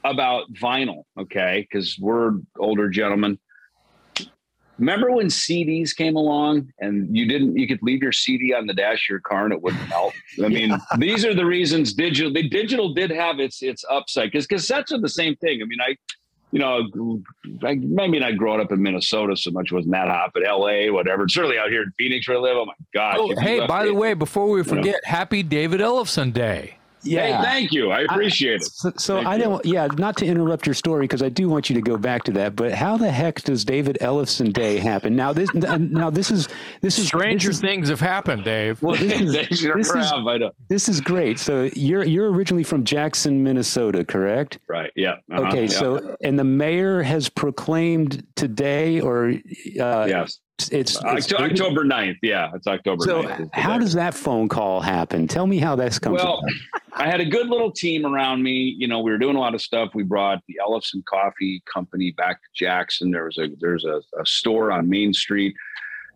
[0.04, 0.10] it.
[0.10, 1.04] about vinyl.
[1.18, 3.38] Okay, because we're older gentlemen.
[4.78, 8.74] Remember when CDs came along and you didn't you could leave your CD on the
[8.74, 10.12] dash of your car and it wouldn't melt?
[10.44, 10.78] I mean, yeah.
[10.98, 15.00] these are the reasons digital the digital did have its its upside because cassettes are
[15.00, 15.62] the same thing.
[15.62, 15.96] I mean, I
[16.52, 17.22] you know,
[17.62, 21.28] I, maybe not growing up in Minnesota so much with Matt Hop, but L.A., whatever.
[21.28, 22.56] Certainly out here in Phoenix where I live.
[22.56, 23.16] Oh my gosh!
[23.18, 24.98] Oh, hey, by the way, before we forget, you know?
[25.04, 26.75] Happy David Ellefson Day.
[27.06, 27.38] Yeah.
[27.38, 27.90] Hey, thank you.
[27.90, 28.64] I appreciate I, it.
[28.64, 31.74] So, so I don't, yeah, not to interrupt your story because I do want you
[31.74, 32.56] to go back to that.
[32.56, 35.16] But how the heck does David Ellefson Day happen?
[35.16, 36.48] Now this, now this is
[36.80, 38.82] this is stranger this is, things have happened, Dave.
[38.82, 41.38] Well, this is, this, is, this is great.
[41.38, 44.58] So you're you're originally from Jackson, Minnesota, correct?
[44.68, 44.90] Right.
[44.96, 45.16] Yeah.
[45.30, 45.48] Uh-huh.
[45.48, 45.62] Okay.
[45.62, 45.68] Yeah.
[45.68, 49.28] So and the mayor has proclaimed today, or
[49.80, 52.18] uh, yes, it's, it's October 9th.
[52.22, 53.54] Yeah, it's October so 9th.
[53.54, 55.28] How does that phone call happen?
[55.28, 56.42] Tell me how that's come Well,
[56.94, 58.74] I had a good little team around me.
[58.78, 59.90] You know, we were doing a lot of stuff.
[59.94, 63.10] We brought the Ellefson Coffee Company back to Jackson.
[63.10, 65.54] There was a there's a, a store on Main Street.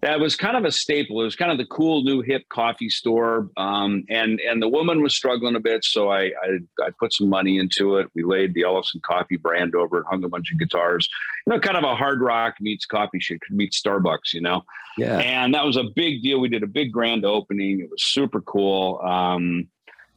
[0.03, 1.21] That was kind of a staple.
[1.21, 5.03] It was kind of the cool new hip coffee store, um, and and the woman
[5.03, 8.09] was struggling a bit, so I, I, I put some money into it.
[8.15, 11.07] We laid the Ellefson Coffee brand over it, hung a bunch of guitars,
[11.47, 14.63] you know, kind of a hard rock meets coffee shop meets Starbucks, you know.
[14.97, 15.19] Yeah.
[15.19, 16.41] And that was a big deal.
[16.41, 17.81] We did a big grand opening.
[17.81, 19.01] It was super cool.
[19.03, 19.69] Um,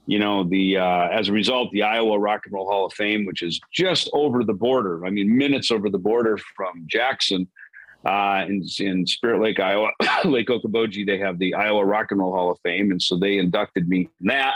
[0.06, 3.26] you know, the uh, as a result, the Iowa Rock and Roll Hall of Fame,
[3.26, 5.06] which is just over the border.
[5.06, 7.48] I mean, minutes over the border from Jackson
[8.06, 9.89] uh, in, in Spirit Lake, Iowa,
[10.26, 12.92] Lake Okoboji, they have the Iowa Rock and Roll Hall of Fame.
[12.92, 14.56] And so they inducted me in that.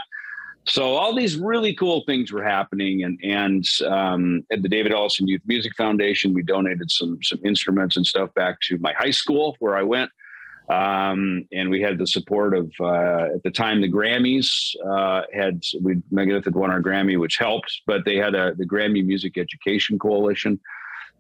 [0.66, 3.04] So all these really cool things were happening.
[3.04, 7.96] And, and um, at the David Ellefson Youth Music Foundation, we donated some, some instruments
[7.96, 10.12] and stuff back to my high school where I went.
[10.70, 15.64] Um, and we had the support of, uh, at the time, the Grammys uh, had,
[15.82, 19.38] we Megadeth had won our Grammy, which helped, but they had a, the Grammy Music
[19.38, 20.60] Education Coalition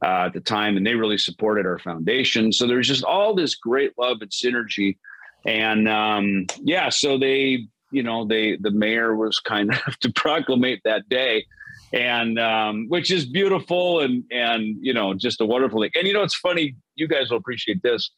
[0.04, 2.52] uh, at the time, and they really supported our foundation.
[2.52, 4.98] So there's just all this great love and synergy,
[5.46, 10.82] and um, yeah, so they, you know, they the mayor was kind of to proclamate
[10.84, 11.46] that day,
[11.94, 15.92] and um, which is beautiful and and you know just a wonderful thing.
[15.96, 16.76] And you know, it's funny.
[16.96, 18.10] You guys will appreciate this.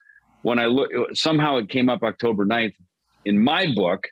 [0.41, 2.73] When I look, somehow it came up October 9th
[3.25, 4.07] in my book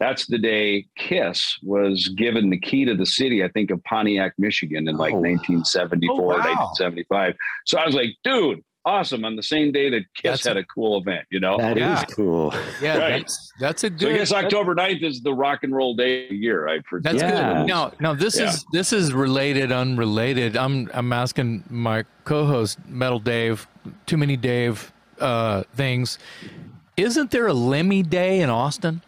[0.00, 4.32] that's the day Kiss was given the key to the city, I think, of Pontiac,
[4.38, 5.18] Michigan in like oh.
[5.18, 6.36] 1974, oh, wow.
[6.36, 7.34] 1975.
[7.66, 9.26] So I was like, dude, awesome.
[9.26, 11.58] On the same day that Kiss that's had a, a cool event, you know?
[11.58, 11.98] That yeah.
[12.02, 12.54] is cool.
[12.80, 13.10] Yeah, right.
[13.18, 14.00] that's, that's a good.
[14.00, 16.82] So I guess October 9th is the rock and roll day of the year, right?
[16.88, 17.58] For that's yeah.
[17.58, 17.66] good.
[17.66, 18.48] Now, now this yeah.
[18.48, 20.56] is this is related, unrelated.
[20.56, 23.68] I'm I'm asking my co-host Metal Dave,
[24.06, 26.18] too many Dave uh, things.
[26.96, 29.02] Isn't there a Lemmy Day in Austin?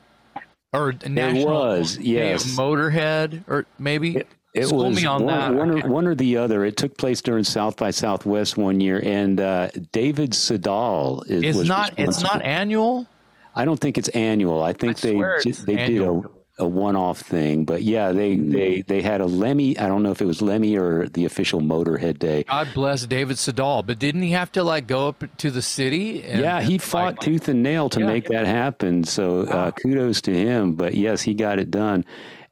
[0.73, 5.35] Or national it was yes motorhead or maybe it, it School was me on one,
[5.35, 5.55] that.
[5.55, 6.65] One or, one or, the other.
[6.67, 11.69] It took place during South by Southwest one year, and uh, David Sedal is it's
[11.69, 11.95] not.
[11.97, 13.07] It's not annual.
[13.55, 14.63] I don't think it's annual.
[14.63, 16.21] I think I they they annual.
[16.21, 19.77] did a a one-off thing, but yeah, they they they had a Lemmy.
[19.79, 22.45] I don't know if it was Lemmy or the official Motorhead Day.
[22.45, 26.23] God bless David Sedal, but didn't he have to like go up to the city?
[26.23, 29.05] And, yeah, he fought like, tooth and nail to yeah, make that happen.
[29.05, 30.75] So uh, kudos to him.
[30.75, 32.05] But yes, he got it done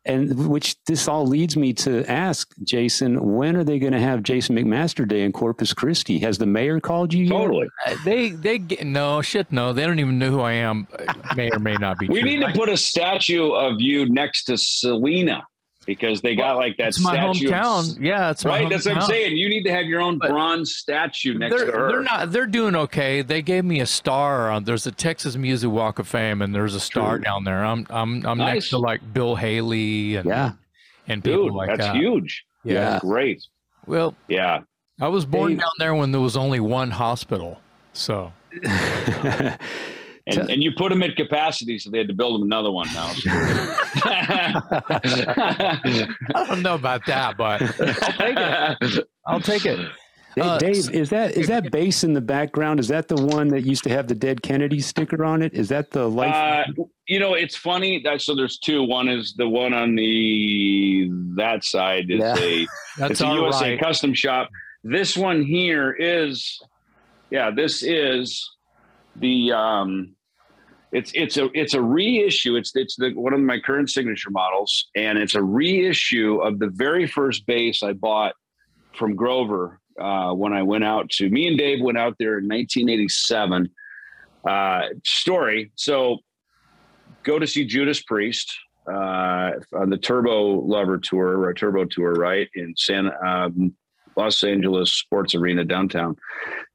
[0.04, 4.22] and which this all leads me to ask Jason, when are they going to have
[4.22, 6.18] Jason McMaster Day in Corpus Christi?
[6.20, 7.28] Has the mayor called you?
[7.28, 7.68] Totally.
[7.86, 9.50] Uh, they they get, no shit.
[9.52, 10.86] No, they don't even know who I am.
[11.36, 12.08] May or may not be.
[12.08, 12.30] we true.
[12.30, 15.46] need to put a statue of you next to Selena
[15.86, 17.96] because they got like that my hometown.
[17.96, 18.66] Of, yeah, it's right.
[18.66, 18.70] Hometown.
[18.70, 19.36] That's what I'm saying.
[19.36, 21.88] You need to have your own but bronze statue next to her.
[21.88, 22.32] They're not.
[22.32, 23.22] They're doing okay.
[23.22, 24.64] They gave me a star on.
[24.64, 27.24] There's a Texas Music Walk of Fame, and there's a star True.
[27.24, 27.64] down there.
[27.64, 28.54] I'm I'm I'm nice.
[28.54, 30.52] next to like Bill Haley and yeah
[31.10, 31.96] and people Dude, like that's that.
[31.96, 32.44] huge.
[32.64, 32.74] Yeah.
[32.74, 33.42] yeah, great.
[33.86, 34.60] Well, yeah,
[35.00, 35.58] I was born hey.
[35.58, 37.60] down there when there was only one hospital,
[37.92, 38.32] so.
[40.30, 42.88] and, and you put them at capacity, so they had to build them another one
[42.92, 43.12] now.
[46.34, 49.08] I don't know about that, but I'll take it.
[49.26, 49.90] I'll take it.
[50.38, 52.78] Uh, Dave, is that is that bass in the background?
[52.78, 55.54] Is that the one that used to have the dead Kennedy sticker on it?
[55.54, 56.34] Is that the life?
[56.34, 58.00] Uh, you know, it's funny.
[58.04, 58.84] That, so there's two.
[58.84, 62.36] One is the one on the that side is yeah.
[62.38, 62.66] a
[62.98, 63.80] That's it's a USA right.
[63.80, 64.50] custom shop.
[64.84, 66.60] This one here is,
[67.30, 68.48] yeah, this is
[69.16, 70.14] the um,
[70.92, 72.56] it's it's a it's a reissue.
[72.56, 76.68] It's it's the one of my current signature models, and it's a reissue of the
[76.68, 78.34] very first bass I bought
[78.94, 82.44] from Grover uh, when I went out to me and Dave went out there in
[82.44, 83.70] 1987.
[84.42, 85.70] Uh, story.
[85.74, 86.16] So
[87.24, 88.50] go to see Judas Priest
[88.86, 93.74] uh, on the Turbo Lover tour or Turbo tour, right in San um,
[94.16, 96.16] Los Angeles Sports Arena downtown.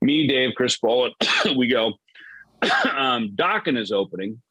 [0.02, 1.14] Me, Dave, Chris Bullitt,
[1.58, 1.94] we go.
[2.96, 4.42] um, Dokken is opening.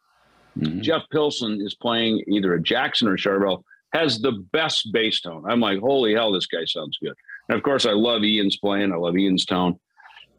[0.59, 0.81] Mm-hmm.
[0.81, 3.62] Jeff Pilson is playing either a Jackson or Charvel.
[3.92, 5.44] Has the best bass tone.
[5.48, 7.14] I'm like, holy hell, this guy sounds good.
[7.48, 8.92] And of course, I love Ian's playing.
[8.92, 9.79] I love Ian's tone.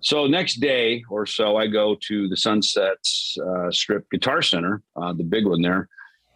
[0.02, 5.14] So next day or so, I go to the Sunsets uh, Strip Guitar Center, uh,
[5.14, 5.88] the big one there,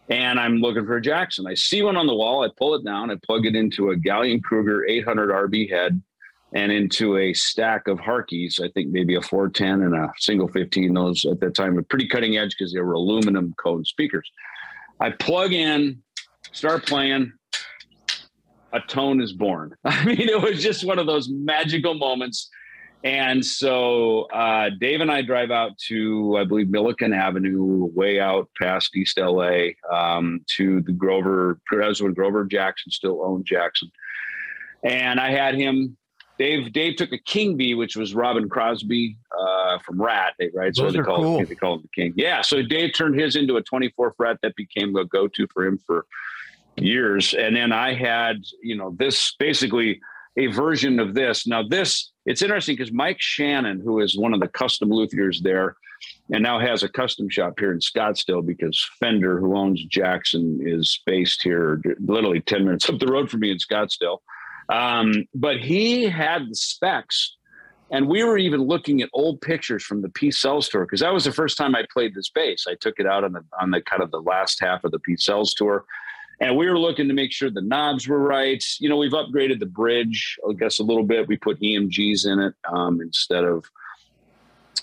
[0.08, 1.46] and I'm looking for a Jackson.
[1.46, 2.42] I see one on the wall.
[2.42, 3.10] I pull it down.
[3.10, 6.02] I plug it into a Gallien-Krueger 800 RB head
[6.54, 8.60] and into a stack of Harkeys.
[8.62, 10.94] I think maybe a 410 and a single 15.
[10.94, 14.28] Those at that time were pretty cutting edge because they were aluminum cone speakers.
[15.00, 16.02] I plug in,
[16.52, 17.32] start playing
[18.72, 19.74] a tone is born.
[19.84, 22.48] I mean, it was just one of those magical moments.
[23.02, 28.48] And so uh, Dave and I drive out to, I believe, Milliken Avenue, way out
[28.60, 33.90] past East LA, um, to the Grover, that's when Grover Jackson still owned Jackson.
[34.84, 35.96] And I had him,
[36.40, 40.74] Dave, Dave took a King V, which was Robin Crosby uh, from Ratt, right?
[40.74, 41.40] So Those they call cool.
[41.40, 42.14] it, they call him the king.
[42.16, 42.40] Yeah.
[42.40, 45.76] So Dave turned his into a 24 fret that became a go to for him
[45.86, 46.06] for
[46.78, 47.34] years.
[47.34, 50.00] And then I had, you know, this basically
[50.38, 51.46] a version of this.
[51.46, 55.76] Now, this, it's interesting because Mike Shannon, who is one of the custom luthiers there,
[56.32, 61.02] and now has a custom shop here in Scottsdale because Fender, who owns Jackson, is
[61.04, 64.20] based here literally 10 minutes up the road from me in Scottsdale.
[64.70, 67.36] Um, but he had the specs.
[67.92, 71.12] And we were even looking at old pictures from the Peace Sells tour because that
[71.12, 72.66] was the first time I played this bass.
[72.68, 75.00] I took it out on the on the kind of the last half of the
[75.00, 75.84] Peace Sells tour,
[76.38, 78.64] and we were looking to make sure the knobs were right.
[78.78, 81.26] You know, we've upgraded the bridge, I guess, a little bit.
[81.26, 83.64] We put EMGs in it um, instead of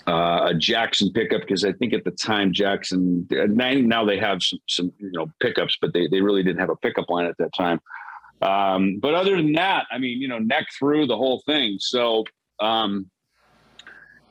[0.06, 4.58] uh, a Jackson pickup because I think at the time Jackson now they have some
[4.68, 7.54] some you know pickups, but they they really didn't have a pickup line at that
[7.54, 7.80] time.
[8.40, 11.78] Um, but other than that, I mean, you know, neck through the whole thing.
[11.80, 12.24] So
[12.60, 13.10] um,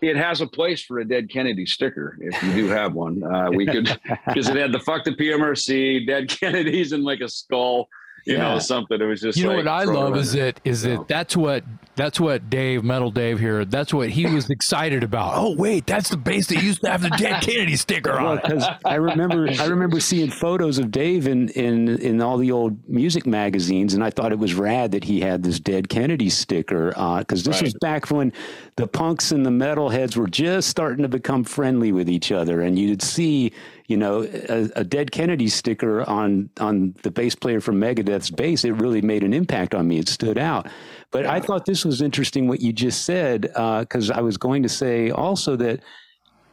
[0.02, 3.24] it has a place for a dead Kennedy sticker if you do have one.
[3.24, 3.86] Uh, we could
[4.28, 7.88] because it had the fuck the PMRC, dead Kennedys, and like a skull,
[8.28, 8.54] you Yeah.
[8.54, 9.00] know, something.
[9.02, 10.52] It was just You know like, what I love on is there.
[10.54, 10.90] that is So.
[10.90, 11.64] that that's what
[11.96, 15.34] that's what Dave Metal Dave here that's what he was excited about.
[15.36, 18.38] Oh wait, that's the base that used to have the Dead Kennedy sticker Well, on
[18.38, 18.44] it.
[18.44, 22.78] because I remember, I remember seeing photos of Dave in, in in all the old
[22.88, 26.94] music magazines, and I thought it was rad that he had this Dead Kennedy sticker.
[26.96, 28.32] Uh, because this was back when
[28.76, 32.78] the punks and the metalheads were just starting to become friendly with each other, and
[32.78, 33.52] you'd see,
[33.88, 38.64] you know, a, a Dead Kennedy sticker on on the bass player from Megadeth's bass.
[38.66, 40.00] It really made an impact on me.
[40.00, 40.68] It stood out.
[41.12, 44.70] But I thought this was interesting what you just said because I was going to
[44.70, 45.82] say also that.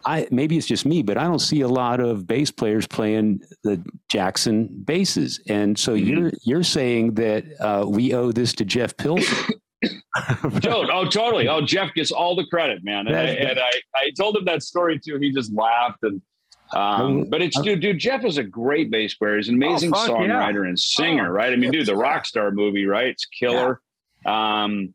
[0.06, 3.40] I maybe it's just me, but I don't see a lot of bass players playing
[3.62, 6.06] the Jackson basses, and so Mhm.
[6.06, 9.54] you're you're saying that uh, we owe this to Jeff Pilson.
[10.60, 11.48] Dude, oh, totally.
[11.48, 13.06] Oh, Jeff gets all the credit, man.
[13.06, 15.16] And, I, and I, I told him that story too.
[15.18, 16.02] He just laughed.
[16.02, 16.20] And,
[16.72, 19.36] um, but it's, dude, dude, Jeff is a great bass player.
[19.36, 20.14] He's an amazing fuck yeah.
[20.14, 21.52] songwriter and singer, Oh, right?
[21.52, 21.98] I mean, dude, the yeah.
[21.98, 23.08] Rockstar movie, right?
[23.08, 23.80] It's killer.
[24.26, 24.94] Um,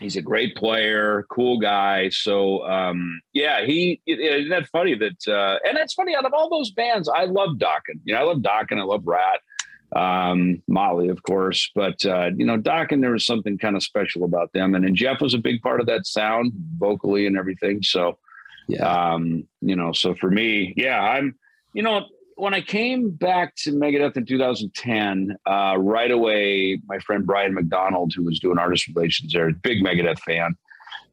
[0.00, 2.08] he's a great player, cool guy.
[2.10, 6.26] So, um, yeah, he, it, it- isn't that funny that, uh, and that's funny out
[6.26, 8.00] of all those bands, I love Dokken.
[8.04, 8.78] You know, I love Dokken.
[8.78, 9.40] I love Ratt
[9.94, 11.70] um Mötley, of course.
[11.74, 14.74] But uh, you know, Dokken, there was something kind of special about them.
[14.74, 17.82] And then Jeff was a big part of that sound, vocally and everything.
[17.84, 18.18] So
[18.68, 21.36] Yeah, um, you know, so for me, yeah, I'm
[21.72, 27.26] you know, when I came back to Megadeth in 2010, uh, right away, my friend
[27.26, 30.56] Brian McDonald, who was doing artist relations there, big Megadeth fan.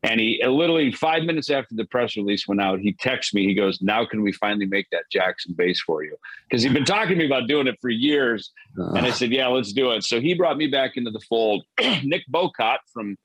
[0.04, 3.46] And he uh, literally five minutes after the press release went out, he texts me.
[3.46, 6.18] He goes, "Now can we finally make that Jackson bass for you?"
[6.50, 9.32] Because he'd been talking to me about doing it for years, Uh, and I said,
[9.32, 11.64] "Yeah, let's do it." So he brought me back into the fold.
[12.04, 13.18] Nick Bowcott from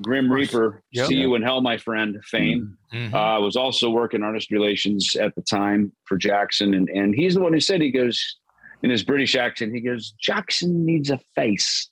[0.00, 1.06] Grim Reaper, Yep.
[1.06, 3.12] "See You in Hell, My Friend" fame, Mhm.
[3.12, 7.40] uh, was also working artist relations at the time for Jackson, and and he's the
[7.40, 8.36] one who said he goes
[8.82, 9.74] in his British accent.
[9.74, 11.88] He goes, "Jackson needs a face."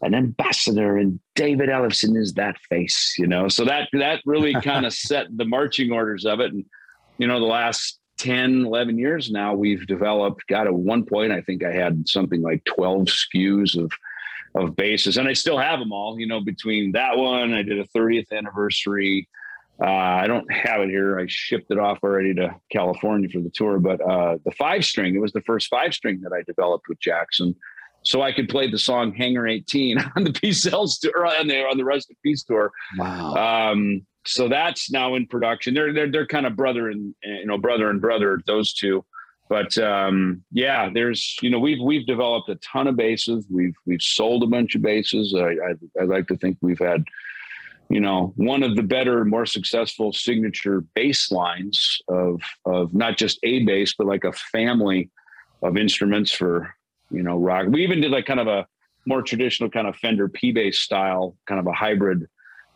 [0.00, 3.48] An ambassador, and David Ellefson is that face, you know.
[3.48, 6.52] So that that really kind of set the marching orders of it.
[6.52, 6.64] And
[7.18, 10.46] you know, the last 10, 11 years now, we've developed.
[10.48, 13.90] Got at one point, I think I had something like twelve SKUs of
[14.64, 16.18] of bases, and I still have them all.
[16.18, 19.28] You know, between that one, I did a 30th anniversary.
[19.80, 21.20] Uh, I don't have it here.
[21.20, 25.14] I shipped it off already to California for the tour, but uh, the five string,
[25.14, 27.54] it was the first five string that I developed with Jackson.
[28.02, 31.62] So I could play the song Hangar 18 on the Peace Sells tour, on the,
[31.62, 32.72] on the Rust in Peace tour.
[32.96, 33.34] wow.
[33.70, 35.74] Um, so that's now in production.
[35.74, 39.04] They're, they're, they're kind of brother and, you know, brother and brother, those two.
[39.48, 43.46] But um, yeah, there's, you know, we've, we've developed a ton of bases.
[43.50, 45.34] We've, we've sold a bunch of bases.
[45.34, 47.04] I, I, I like to think we've had,
[47.88, 53.38] you know, one of the better, more successful signature bass lines of of not just
[53.42, 55.10] a bass, but like a family
[55.62, 56.74] of instruments for
[57.10, 57.66] you know rock.
[57.68, 58.66] We even did like kind of a
[59.06, 62.26] more traditional kind of Fender P bass style, kind of a hybrid.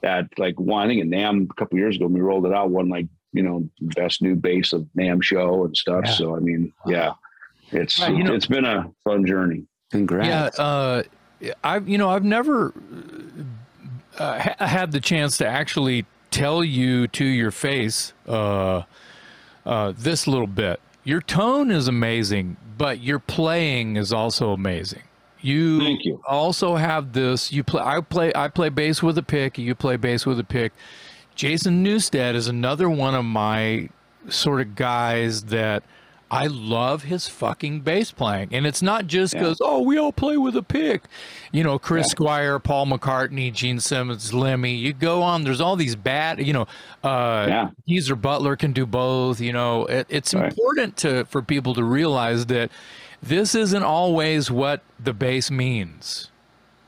[0.00, 2.54] That like one, I think at NAMM a couple years ago, when we rolled it
[2.54, 2.70] out.
[2.70, 6.04] One like you know best new bass of NAMM show and stuff.
[6.06, 6.12] Yeah.
[6.12, 7.12] So I mean, yeah,
[7.70, 9.64] it's Right, you know- it's been a fun journey.
[9.90, 10.58] Congrats.
[10.58, 11.02] Yeah, uh,
[11.62, 12.72] I've you know I've never
[14.18, 18.82] uh, ha- had the chance to actually tell you to your face uh,
[19.66, 20.80] uh, this little bit.
[21.04, 25.02] Your tone is amazing, but your playing is also amazing.
[25.40, 26.22] You, Thank you.
[26.26, 27.52] also have this.
[27.52, 27.82] You play.
[27.82, 28.30] I play.
[28.34, 29.58] I play bass with a pick.
[29.58, 30.72] You play bass with a pick.
[31.34, 33.88] Jason Newsted is another one of my
[34.28, 35.82] sort of guys that
[36.32, 38.48] I love his fucking bass playing.
[38.52, 39.66] And it's not just because, yeah.
[39.68, 41.02] oh, we all play with a pick.
[41.52, 42.10] You know, Chris yeah.
[42.12, 44.74] Squire, Paul McCartney, Gene Simmons, Lemmy.
[44.74, 46.66] You go on, there's all these bad, you know,
[47.04, 47.70] uh, yeah.
[47.86, 49.40] Geezer Butler can do both.
[49.40, 50.50] You know, it, it's right.
[50.50, 52.70] important to for people to realize that
[53.22, 56.30] this isn't always what the bass means.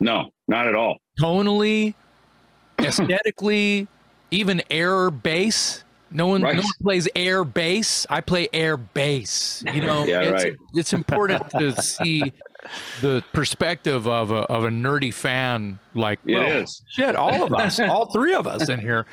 [0.01, 0.97] No, not at all.
[1.21, 1.95] Tonally,
[2.81, 3.89] aesthetically,
[4.35, 6.55] even air bass no one, right.
[6.55, 8.07] no one plays air bass.
[8.09, 9.65] I play air bass.
[9.75, 10.57] You know, yeah, it's, right.
[10.73, 12.33] it's important to see
[13.01, 16.83] the perspective of a of a nerdy fan like it well, is.
[16.89, 19.05] shit all of us all three of us in here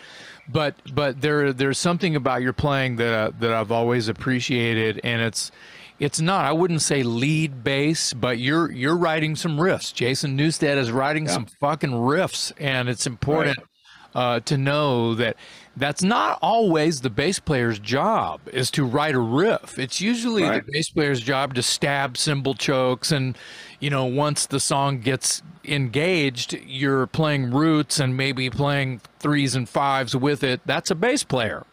[0.47, 5.21] but but there there's something about your playing that uh, that I've always appreciated and
[5.21, 5.51] it's
[5.99, 10.77] it's not I wouldn't say lead bass but you're you're writing some riffs Jason Newsted
[10.77, 11.33] is writing yeah.
[11.33, 13.67] some fucking riffs and it's important right
[14.15, 15.35] uh, to know that
[15.77, 19.79] that's not always the bass player's job is to write a riff.
[19.79, 20.65] It's usually right.
[20.65, 23.37] the bass player's job to stab cymbal chokes and
[23.79, 29.67] you know once the song gets engaged, you're playing roots and maybe playing threes and
[29.67, 30.61] fives with it.
[30.65, 31.65] That's a bass player.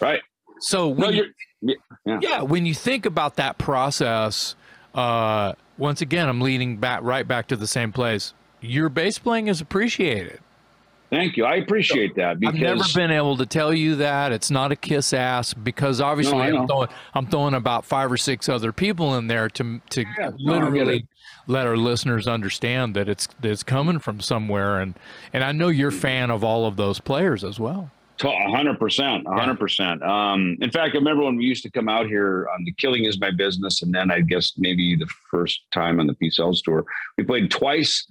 [0.00, 0.20] Right.
[0.60, 1.22] So when no,
[1.62, 2.18] you, yeah.
[2.20, 4.54] yeah, when you think about that process,
[4.94, 8.32] uh, once again, I'm leading back right back to the same place.
[8.60, 10.40] Your bass playing is appreciated.
[11.10, 11.44] Thank you.
[11.44, 14.76] I appreciate that because I've never been able to tell you that it's not a
[14.76, 19.16] kiss ass because obviously no, I'm, throwing, I'm throwing about five or six other people
[19.16, 21.06] in there to to yeah, literally
[21.46, 24.94] no, let our listeners understand that it's that it's coming from somewhere and
[25.32, 27.90] and I know you're a fan of all of those players as well.
[28.18, 30.02] Hundred percent, hundred percent.
[30.02, 33.04] Um, in fact, I remember when we used to come out here on the Killing
[33.04, 36.62] Is My Business, and then I guess maybe the first time on the Peace Sells
[36.62, 36.84] tour,
[37.18, 38.06] we played twice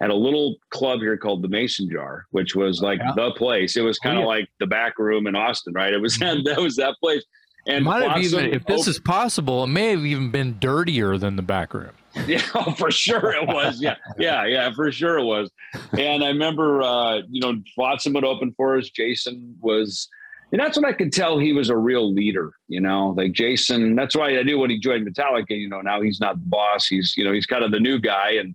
[0.00, 3.12] at a little club here called the Mason Jar, which was like yeah.
[3.14, 3.76] the place.
[3.76, 4.38] It was kind of oh, yeah.
[4.38, 5.92] like the back room in Austin, right?
[5.92, 7.24] It was that, that was that place.
[7.66, 11.36] And might have even, if this is possible, it may have even been dirtier than
[11.36, 11.92] the back room.
[12.28, 13.82] Yeah, oh, for sure it was.
[13.82, 15.50] Yeah, yeah, yeah, for sure it was.
[15.98, 18.88] And I remember, uh, you know, Flotsam would open for us.
[18.88, 20.08] Jason was,
[20.52, 22.52] and that's when I could tell he was a real leader.
[22.68, 23.96] You know, like Jason.
[23.96, 25.58] That's why I knew when he joined Metallica.
[25.58, 26.86] You know, now he's not the boss.
[26.86, 28.54] He's, you know, he's kind of the new guy, and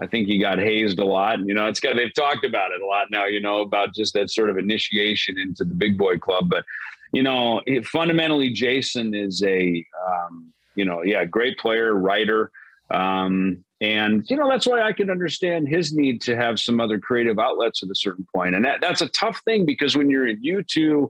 [0.00, 1.40] I think he got hazed a lot.
[1.40, 4.14] You know, it's of, they've talked about it a lot now, you know, about just
[4.14, 6.48] that sort of initiation into the big boy club.
[6.48, 6.64] But,
[7.12, 12.50] you know, it, fundamentally, Jason is a, um, you know, yeah, great player, writer.
[12.90, 16.98] Um, and, you know, that's why I can understand his need to have some other
[16.98, 18.54] creative outlets at a certain point.
[18.54, 21.08] And that, that's a tough thing because when you're in U2,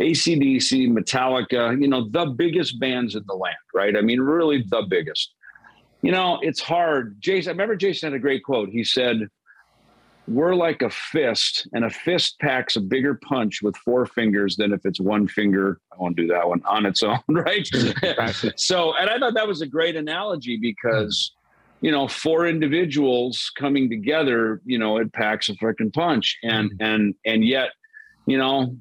[0.00, 3.96] ACDC, Metallica, you know, the biggest bands in the land, right?
[3.96, 5.34] I mean, really the biggest
[6.06, 7.16] you know, it's hard.
[7.18, 8.68] Jason, I remember Jason had a great quote.
[8.68, 9.26] He said,
[10.28, 14.72] We're like a fist, and a fist packs a bigger punch with four fingers than
[14.72, 15.80] if it's one finger.
[15.92, 17.66] I won't do that one on its own, right?
[18.54, 21.32] so, and I thought that was a great analogy because,
[21.80, 26.38] you know, four individuals coming together, you know, it packs a freaking punch.
[26.44, 26.84] And, mm-hmm.
[26.84, 27.70] and, and yet,
[28.26, 28.76] you know,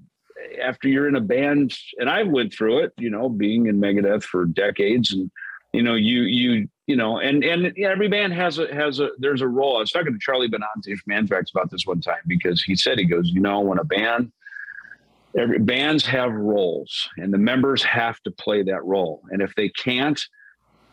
[0.62, 4.22] after you're in a band, and I went through it, you know, being in Megadeth
[4.22, 5.32] for decades and,
[5.74, 9.42] you know, you, you, you know, and and every band has a has a there's
[9.42, 9.78] a role.
[9.78, 13.00] I was talking to Charlie Benante from Anthrax about this one time because he said
[13.00, 14.32] he goes, you know, when a band
[15.38, 19.22] every bands have roles and the members have to play that role.
[19.32, 20.20] And if they can't,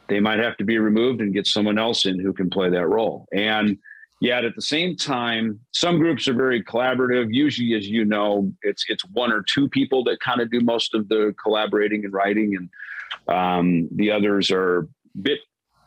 [0.09, 2.89] they might have to be removed and get someone else in who can play that
[2.89, 3.27] role.
[3.33, 3.79] And
[4.21, 7.29] yet at the same time, some groups are very collaborative.
[7.33, 10.95] Usually, as you know, it's it's one or two people that kind of do most
[10.95, 14.89] of the collaborating and writing, and um, the others are
[15.21, 15.41] bit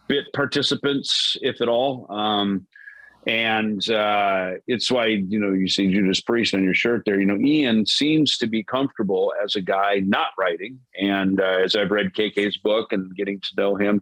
[0.07, 2.05] bit participants, if at all.
[2.09, 2.67] Um,
[3.27, 7.19] and uh, it's why you know you see Judas Priest on your shirt there.
[7.19, 11.75] You know, Ian seems to be comfortable as a guy not writing, and uh, as
[11.75, 13.99] I've read KK's book and getting to know him,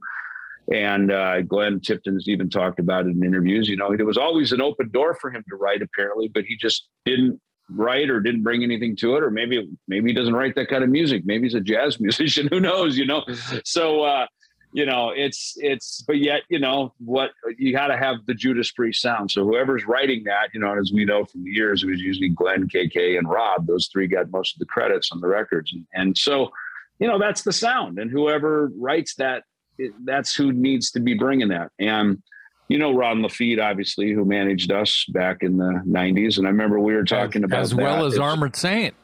[0.71, 3.69] and uh, Glenn Tipton's even talked about it in interviews.
[3.69, 6.57] You know, it was always an open door for him to write, apparently, but he
[6.57, 7.39] just didn't
[7.69, 10.83] write or didn't bring anything to it, or maybe maybe he doesn't write that kind
[10.83, 11.23] of music.
[11.25, 12.49] Maybe he's a jazz musician.
[12.51, 12.97] Who knows?
[12.97, 13.23] You know,
[13.63, 14.27] so uh,
[14.73, 18.71] you know, it's it's but yet, you know, what you got to have the Judas
[18.71, 19.29] Priest sound.
[19.29, 22.29] So whoever's writing that, you know, as we know from the years, it was usually
[22.29, 23.67] Glenn, KK, and Rob.
[23.67, 26.51] Those three got most of the credits on the records, and, and so,
[26.97, 27.99] you know, that's the sound.
[27.99, 29.43] And whoever writes that,
[29.77, 31.71] it, that's who needs to be bringing that.
[31.79, 32.23] And
[32.67, 36.79] you know, Ron Laffitte, obviously, who managed us back in the '90s, and I remember
[36.79, 38.95] we were talking about as well as Armored Saint,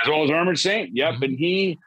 [0.00, 0.94] as well as Armored Saint.
[0.94, 1.22] Yep, mm-hmm.
[1.24, 1.78] and he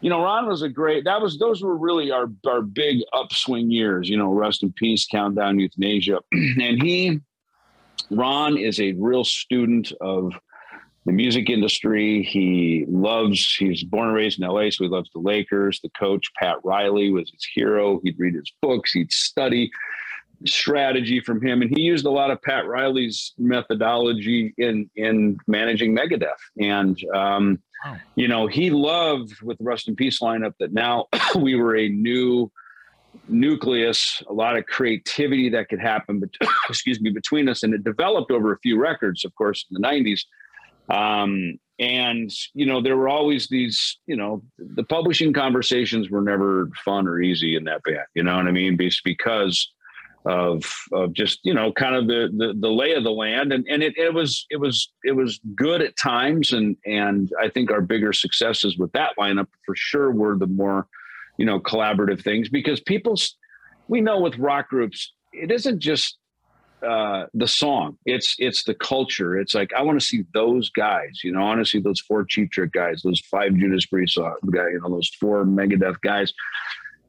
[0.00, 1.04] you know, Ron was a great.
[1.04, 4.08] That was those were really our our big upswing years.
[4.08, 7.20] You know, Rust in Peace, countdown Youthanasia, and he,
[8.10, 10.32] Ron, is a real student of
[11.04, 12.22] the music industry.
[12.22, 15.80] He loves, he's born and raised in LA, so he loves the Lakers.
[15.80, 18.00] The coach, Pat Riley, was his hero.
[18.04, 19.70] He'd read his books, he'd study
[20.46, 21.62] strategy from him.
[21.62, 26.28] And he used a lot of Pat Riley's methodology in, in managing Megadeth.
[26.60, 27.58] And, um.
[28.16, 31.06] You know, he loved with the Rust in Peace lineup that now
[31.36, 32.50] we were a new
[33.28, 36.30] nucleus, a lot of creativity that could happen, but
[36.68, 37.62] excuse me, between us.
[37.62, 40.20] And it developed over a few records, of course, in the 90s.
[40.94, 46.70] Um, and you know there were always these you know the publishing conversations were never
[46.84, 49.72] fun or easy in that band you know what i mean because
[50.24, 53.64] of of just you know kind of the the, the lay of the land and
[53.68, 57.70] and it, it was it was it was good at times and and i think
[57.70, 60.86] our bigger successes with that lineup for sure were the more
[61.38, 63.14] you know collaborative things because people
[63.86, 66.18] we know with rock groups it isn't just
[66.86, 67.98] uh, the song.
[68.06, 69.36] It's it's the culture.
[69.36, 71.22] It's like I want to see those guys.
[71.24, 74.16] You know, I want to see those four Cheap Trick guys, those five Judas Priest
[74.16, 76.32] guys, you know, those four Megadeth guys.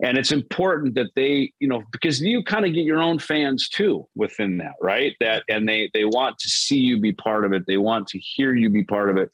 [0.02, 3.68] And it's important that they, you know, because you kind of get your own fans
[3.68, 5.14] too within that, right?
[5.20, 7.66] That and they they want to see you be part of it.
[7.68, 9.30] They want to hear you be part of it.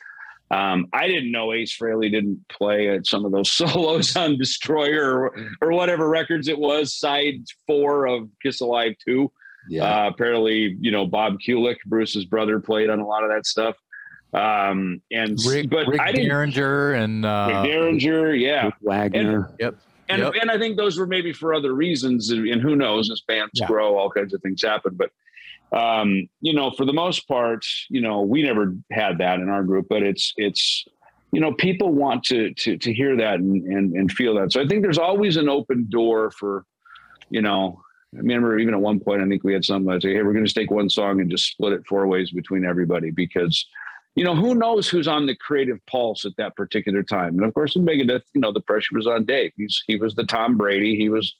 [0.52, 5.20] Um, I didn't know Ace Frehley didn't play at some of those solos on Destroyer
[5.20, 9.32] or, or whatever records it was, side four of Kiss Alive 2.
[9.68, 9.84] Yeah.
[9.84, 13.76] Uh, apparently, you know, Bob Kulick, Bruce's brother, played on a lot of that stuff.
[14.34, 19.46] Um, and Rick, but Rick I didn't, Derringer and uh, Rick Derringer, yeah, Rick Wagner,
[19.48, 19.76] and, yep.
[20.08, 20.34] And, yep.
[20.40, 23.68] and I think those were maybe for other reasons, and who knows, as bands yeah.
[23.68, 24.96] grow, all kinds of things happen.
[24.96, 25.12] But
[25.78, 29.64] um, you know, for the most part, you know, we never had that in our
[29.64, 30.86] group, but it's it's
[31.32, 34.54] you know, people want to to to hear that and and, and feel that.
[34.54, 36.66] So I think there's always an open door for,
[37.30, 37.82] you know,
[38.14, 40.34] I remember even at one point, I think we had something like, say, hey, we're
[40.34, 43.66] going to take one song and just split it four ways between everybody because,
[44.16, 47.36] you know, who knows who's on the creative pulse at that particular time.
[47.36, 49.52] And of course, in Megadeth, you know, the pressure was on Dave.
[49.58, 50.96] He's, he was the Tom Brady.
[50.96, 51.36] He was,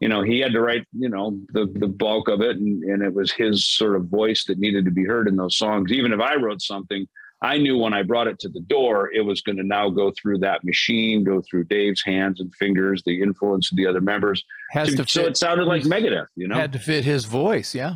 [0.00, 2.56] you know, he had to write, you know, the, the bulk of it.
[2.56, 5.56] And, and it was his sort of voice that needed to be heard in those
[5.56, 5.92] songs.
[5.92, 7.08] Even if I wrote something,
[7.42, 10.12] I knew when I brought it to the door, it was going to now go
[10.20, 14.44] through that machine, go through Dave's hands and fingers, the influence of the other members.
[14.72, 16.54] Has to, so it sounded like Megadeth, you know?
[16.54, 17.94] Had to fit his voice, yeah.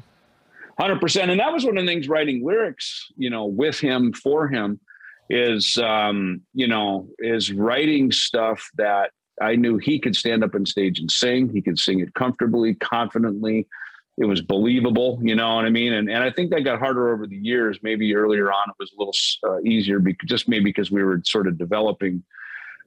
[0.78, 1.30] 100%.
[1.30, 4.80] And that was one of the things writing lyrics, you know, with him, for him,
[5.30, 9.10] is, um, you know, is writing stuff that
[9.40, 11.48] I knew he could stand up on stage and sing.
[11.48, 13.66] He could sing it comfortably, confidently
[14.16, 15.92] it was believable, you know what I mean?
[15.92, 17.78] And and I think that got harder over the years.
[17.82, 19.14] Maybe earlier on it was a little
[19.44, 22.22] uh, easier, because, just maybe because we were sort of developing.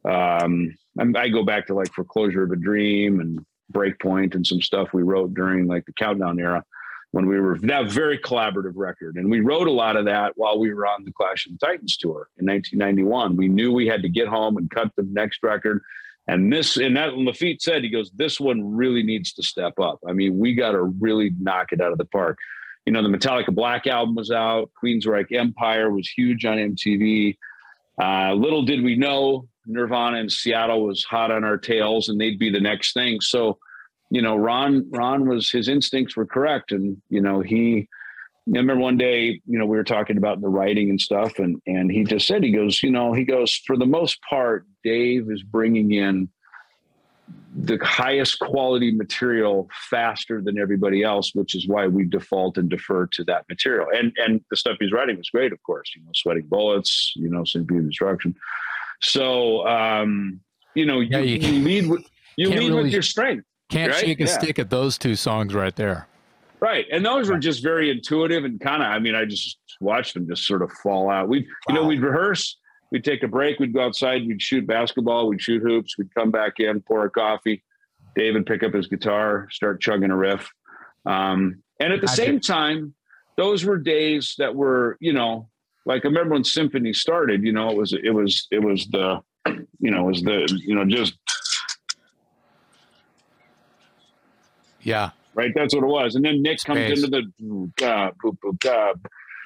[0.10, 0.78] Um,
[1.16, 5.04] I go back to like Foreclosure of a Dream and Breakpoint and some stuff we
[5.04, 6.64] wrote during like the Countdown era
[7.12, 9.16] when we were that very collaborative record.
[9.16, 11.66] And we wrote a lot of that while we were on the Clash of the
[11.66, 13.38] Titans tour in 1991.
[13.38, 15.82] We knew we had to get home and cut the next record
[16.28, 20.00] and this, and that Laffitte said, he goes, this one really needs to step up.
[20.08, 22.38] I mean, we got to really knock it out of the park.
[22.86, 24.70] You know, the Metallica Black album was out.
[24.82, 27.38] Queensryche Empire was huge on MTV.
[28.02, 32.40] Uh, little did we know Nirvana in Seattle was hot on our tails, and they'd
[32.40, 33.22] be the next thing.
[33.22, 33.58] So,
[34.10, 37.88] you know, Ron, Ron was his instincts were correct, and you know, he
[38.48, 41.62] I remember one day, you know, we were talking about the writing and stuff, and
[41.68, 45.30] and he just said, he goes, you know, he goes, for the most part, Dave
[45.30, 46.30] is bringing in
[47.54, 53.08] the highest quality material faster than everybody else, which is why we default and defer
[53.08, 53.88] to that material.
[53.94, 57.30] And and the stuff he's writing was great, of course, you know, sweating bullets, you
[57.30, 58.34] know, Symphony of Destruction.
[59.02, 60.40] So um,
[60.74, 62.06] you know, yeah, you, you, lead with
[62.38, 63.46] you lead really, with your strength.
[63.70, 64.00] Can't right?
[64.00, 64.38] shake a yeah.
[64.38, 66.08] stick at those two songs right there.
[66.60, 66.86] Right.
[66.92, 70.28] And those were just very intuitive and kind of, I mean, I just watched them
[70.28, 71.28] just sort of fall out.
[71.28, 71.54] We'd, wow.
[71.68, 72.58] you know, we'd rehearse,
[72.92, 76.32] we'd take a break, we'd go outside, we'd shoot basketball, we'd shoot hoops, we'd come
[76.32, 77.64] back in, pour a coffee,
[78.16, 80.50] David pick up his guitar, start chugging a riff.
[81.06, 82.96] Um, and at the same time,
[83.36, 85.50] those were days that were, you know,
[85.86, 89.22] like I remember when Symphony started, you know, it was, it was, it was the,
[89.80, 91.14] you know, it was the, you know, just.
[94.82, 95.52] Yeah right?
[95.56, 96.16] That's what it was.
[96.16, 97.04] And then Nick comes Space.
[97.04, 97.32] into
[97.78, 99.00] the uh, boop, boop,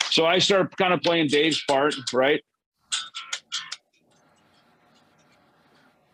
[0.06, 2.42] so I start kind of playing Dave's part, right?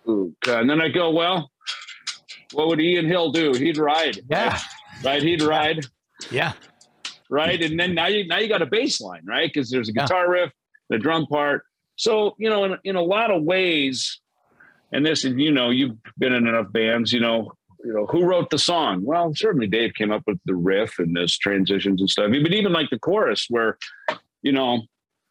[0.06, 1.52] And then I go, well,
[2.54, 3.54] what would Ian Hill do?
[3.54, 4.20] He'd ride.
[4.30, 4.58] Yeah.
[5.04, 5.22] Right.
[5.22, 5.86] He'd ride.
[6.32, 6.54] Yeah.
[7.30, 7.62] Right.
[7.62, 9.52] And then now you now you got a bass line, right?
[9.54, 10.44] Because there's a guitar yeah.
[10.44, 10.52] riff,
[10.90, 11.64] the drum part.
[11.98, 14.22] So, you know, in, in a lot of ways,
[14.92, 17.52] and this, and you know, you've been in enough bands, you know,
[17.88, 19.00] you know, who wrote the song?
[19.02, 22.30] Well, certainly Dave came up with the riff and those transitions and stuff.
[22.30, 23.78] But even like the chorus, where,
[24.42, 24.82] you know,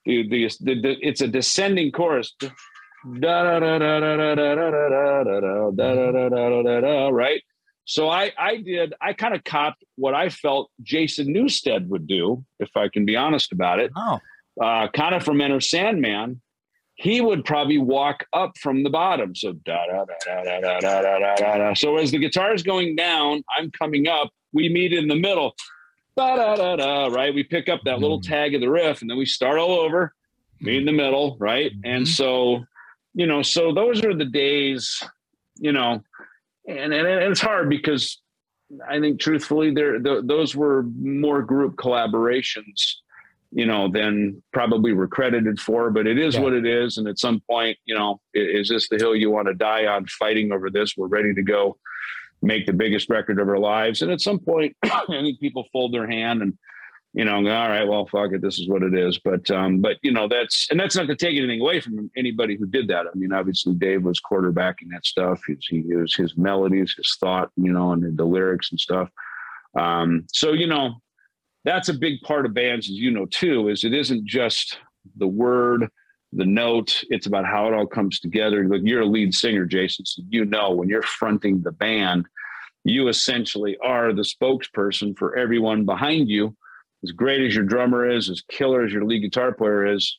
[0.07, 2.35] the, the, the, it's a descending chorus.
[7.13, 7.43] Right.
[7.85, 12.43] So I I did I kind of copped what I felt Jason Newsted would do,
[12.59, 13.93] if I can be honest about it.
[13.95, 14.19] Oh.
[14.61, 16.41] Uh, kind of from Enter Sandman,
[16.97, 19.35] he would probably walk up from the bottom.
[19.35, 21.75] So da da da da da da da da da da.
[21.75, 24.31] So as the guitar is going down, I'm coming up.
[24.53, 25.55] We meet in the middle.
[26.17, 27.07] Da da da da.
[27.15, 27.35] Right.
[27.35, 30.15] We pick up that little tag of the riff, and then we start all over.
[30.61, 31.37] Meet in the middle.
[31.39, 31.71] Right.
[31.85, 32.65] And so,
[33.13, 35.03] you know, so those are the days.
[35.59, 36.03] You know,
[36.67, 38.21] and and it's hard because
[38.89, 42.97] I think truthfully, there those were more group collaborations
[43.57, 45.91] you know, than probably we're credited for.
[45.91, 46.43] But it is yeah.
[46.43, 46.99] what it is.
[46.99, 50.05] And at some point, you know, is this the hill you want to die on
[50.07, 50.95] fighting over this?
[50.95, 51.79] We're ready to go
[52.43, 54.03] make the biggest record of our lives.
[54.03, 56.59] And at some point, I think people fold their hand and,
[57.15, 59.19] you know, all right, well, fuck it, this is what it is.
[59.25, 62.59] But, um, but you know, that's and that's not to take anything away from anybody
[62.59, 63.07] who did that.
[63.07, 65.41] I mean, obviously, Dave was quarterbacking that stuff.
[65.47, 69.09] He, he used his melodies, his thought, you know, and the lyrics and stuff.
[69.79, 71.01] Um, so you know,
[71.67, 74.79] that's a big part of bands, as you know too, is it isn't just
[75.17, 75.89] the word,
[76.33, 77.03] the note.
[77.11, 78.67] It's about how it all comes together.
[78.69, 82.25] Like you're a lead singer, Jason, so you know when you're fronting the band,
[82.85, 86.57] you essentially are the spokesperson for everyone behind you.
[87.03, 90.19] As great as your drummer is, as killer as your lead guitar player is,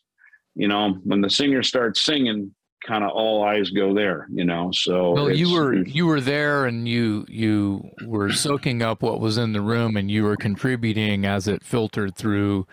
[0.53, 2.53] you know, when the singer starts singing,
[2.85, 4.71] kind of all eyes go there, you know.
[4.71, 9.37] So well, you were you were there and you you were soaking up what was
[9.37, 12.67] in the room and you were contributing as it filtered through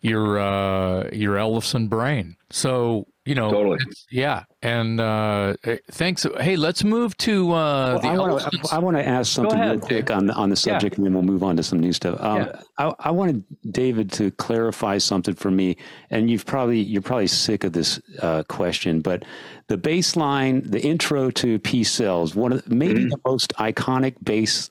[0.00, 2.36] your uh your Ellefson brain.
[2.50, 3.78] So you know, totally.
[4.10, 4.44] yeah.
[4.62, 6.26] And uh, eh, thanks.
[6.40, 8.68] Hey, let's move to uh, well, the.
[8.72, 10.96] I want to ask something ahead, real quick on on the subject, yeah.
[10.98, 12.20] and then we'll move on to some new stuff.
[12.20, 12.60] Um, yeah.
[12.78, 15.76] I, I wanted David to clarify something for me,
[16.10, 19.24] and you've probably you're probably sick of this uh, question, but
[19.68, 23.08] the baseline the intro to Peace Sells one of maybe mm-hmm.
[23.08, 24.68] the most iconic bass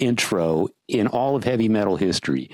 [0.00, 2.50] intro in all of heavy metal history.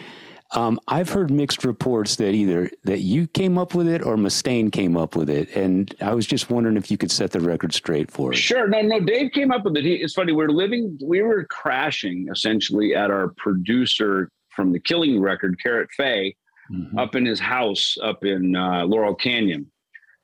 [0.53, 4.73] Um, I've heard mixed reports that either that you came up with it or Mustaine
[4.73, 7.73] came up with it, and I was just wondering if you could set the record
[7.73, 8.39] straight for us.
[8.39, 8.67] Sure.
[8.67, 9.01] No, no.
[9.01, 9.85] Dave came up with it.
[9.85, 10.33] He, it's funny.
[10.33, 10.99] We are living.
[11.05, 16.35] We were crashing essentially at our producer from the Killing record, Karat Faye,
[16.73, 16.99] mm-hmm.
[16.99, 19.71] up in his house up in uh, Laurel Canyon,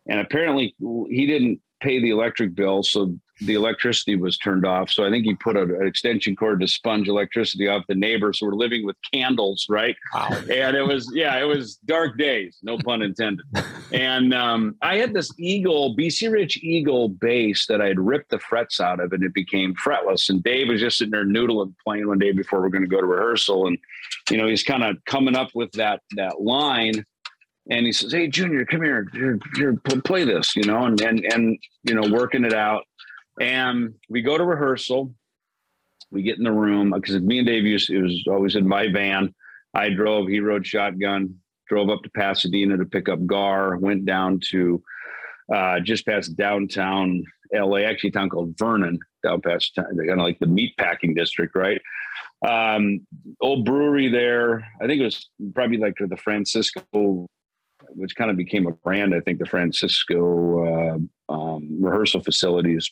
[0.09, 0.74] and apparently
[1.09, 4.91] he didn't pay the electric bill, so the electricity was turned off.
[4.91, 8.39] So I think he put a, an extension cord to sponge electricity off the neighbors.
[8.39, 9.95] So we're living with candles, right?
[10.14, 10.28] Wow.
[10.30, 13.45] And it was, yeah, it was dark days, no pun intended.
[13.93, 18.39] and um, I had this Eagle, BC Rich Eagle bass that I had ripped the
[18.39, 20.30] frets out of and it became fretless.
[20.30, 22.89] And Dave was just sitting there noodling playing one day before we are going to
[22.89, 23.66] go to rehearsal.
[23.66, 23.76] And,
[24.30, 27.05] you know, he's kind of coming up with that, that line
[27.70, 31.24] and he says, "Hey, Junior, come here, here, here play this," you know, and and
[31.24, 32.84] and you know, working it out.
[33.41, 35.14] And we go to rehearsal.
[36.11, 38.91] We get in the room because me and Dave used it was always in my
[38.91, 39.34] van.
[39.74, 41.34] I drove, he rode shotgun,
[41.68, 44.82] drove up to Pasadena to pick up Gar, went down to
[45.55, 50.39] uh, just past downtown LA, actually a town called Vernon, down past kind of like
[50.39, 51.80] the meat packing district, right?
[52.47, 53.07] Um,
[53.41, 54.66] old brewery there.
[54.80, 57.26] I think it was probably like the Francisco,
[57.91, 59.14] which kind of became a brand.
[59.14, 62.91] I think the Francisco uh, um, rehearsal facilities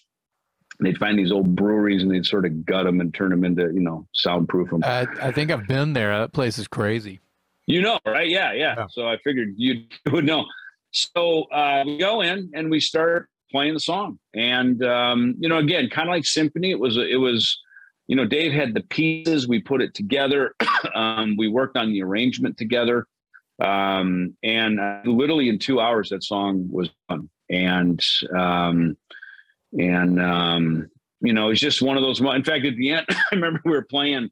[0.81, 3.65] they'd find these old breweries and they'd sort of gut them and turn them into
[3.73, 4.83] you know soundproof them.
[4.85, 6.19] I, I think I've been there.
[6.19, 7.21] That place is crazy.
[7.67, 8.29] You know, right?
[8.29, 8.75] Yeah, yeah.
[8.77, 8.87] yeah.
[8.91, 10.45] So I figured you would know.
[10.91, 15.59] So uh, we go in and we start playing the song, and um, you know,
[15.59, 16.71] again, kind of like symphony.
[16.71, 17.59] It was it was.
[18.07, 19.49] You know, Dave had the pieces.
[19.49, 20.55] We put it together.
[20.95, 23.07] um, we worked on the arrangement together,
[23.63, 27.31] um, and uh, literally in two hours, that song was done.
[27.49, 28.05] And
[28.37, 28.99] um,
[29.79, 30.89] and um,
[31.21, 32.21] you know, it's just one of those.
[32.21, 34.31] In fact, at the end, I remember we were playing.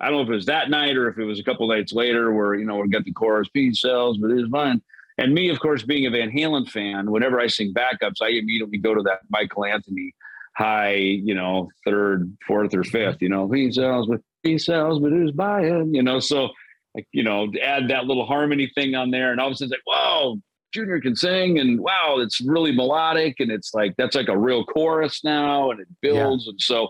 [0.00, 1.92] I don't know if it was that night or if it was a couple nights
[1.92, 4.82] later, where you know we got the chorus "Peace Sells," but it was fun.
[5.18, 8.78] And me, of course, being a Van Halen fan, whenever I sing backups, I immediately
[8.78, 10.12] go to that Michael Anthony
[10.56, 13.20] high, you know, third, fourth, or fifth.
[13.20, 15.94] You know, "Peace Sells," but "Peace Sells," but who's buying?
[15.94, 16.50] You know, so
[16.94, 19.72] like you know, add that little harmony thing on there, and all of a sudden,
[19.72, 20.40] it's like, whoa,
[20.74, 24.64] Junior can sing, and wow, it's really melodic, and it's like that's like a real
[24.64, 26.50] chorus now, and it builds, yeah.
[26.50, 26.88] and so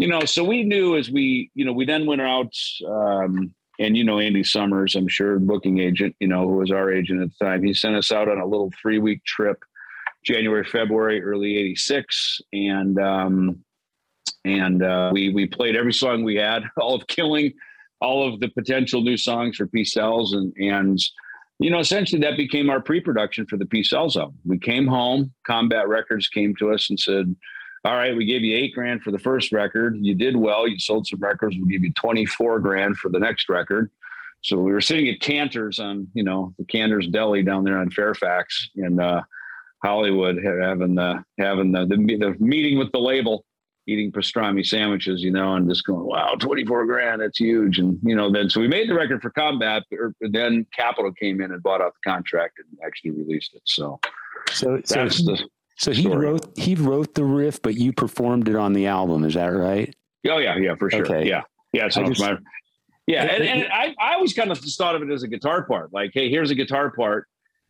[0.00, 2.54] you know, so we knew as we, you know, we then went out,
[2.88, 6.90] um, and you know, Andy Somers, I'm sure, booking agent, you know, who was our
[6.90, 9.62] agent at the time, he sent us out on a little three week trip,
[10.24, 13.62] January, February, early '86, and um,
[14.46, 17.52] and uh, we we played every song we had, all of Killing,
[18.00, 20.98] all of the potential new songs for Peace Sells, and and
[21.60, 24.38] you know, essentially that became our pre-production for the Peace Sells album.
[24.44, 27.36] We came home, Combat Records came to us and said,
[27.84, 29.96] all right, we gave you eight grand for the first record.
[30.00, 30.68] You did well.
[30.68, 31.56] You sold some records.
[31.56, 33.90] We'll give you 24 grand for the next record.
[34.42, 37.90] So we were sitting at Canter's on, you know, the Canter's Deli down there on
[37.90, 39.22] Fairfax in uh,
[39.82, 43.44] Hollywood, having the having the, the, the meeting with the label,
[43.90, 47.78] eating pastrami sandwiches, you know, and just going, wow, 24 grand, that's huge.
[47.78, 51.12] And, you know, then so we made the record for Combat, but er, then Capitol
[51.12, 53.62] came in and bought out the contract and actually released it.
[53.64, 54.00] So,
[54.50, 56.26] so, so the so he story.
[56.26, 59.24] wrote he wrote the riff, but you performed it on the album.
[59.24, 59.94] Is that right?
[60.28, 61.02] Oh yeah, yeah, for sure.
[61.02, 61.26] Okay.
[61.26, 61.88] Yeah, yeah.
[61.88, 62.36] So just, my
[63.06, 65.64] yeah, and, and I, I always kind of just thought of it as a guitar
[65.64, 65.92] part.
[65.92, 67.26] Like, hey, here's a guitar part.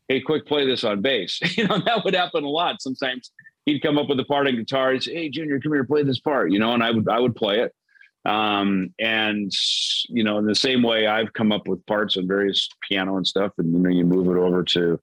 [0.09, 1.41] Hey, quick, play this on bass.
[1.57, 2.83] You know, that would happen a lot.
[2.83, 3.31] Sometimes
[3.66, 4.92] he'd come up with a part on guitar.
[4.92, 7.18] He'd say, "Hey, Junior, come here, play this part." You know, and I would I
[7.18, 7.74] would play it.
[8.24, 9.50] Um, and
[10.08, 13.26] you know, in the same way, I've come up with parts on various piano and
[13.26, 15.00] stuff, and you know, you move it over to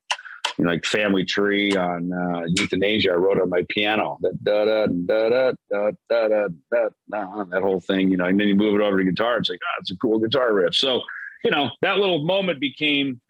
[0.58, 3.12] you know, like Family Tree on uh, Youthanasia.
[3.12, 7.62] I wrote on my piano that da da da da da da da da that
[7.62, 9.38] whole thing, you know, and then you move it over to guitar.
[9.38, 10.76] It's like, oh, it's a cool guitar riff.
[10.76, 11.02] So,
[11.44, 13.22] you know, that little moment became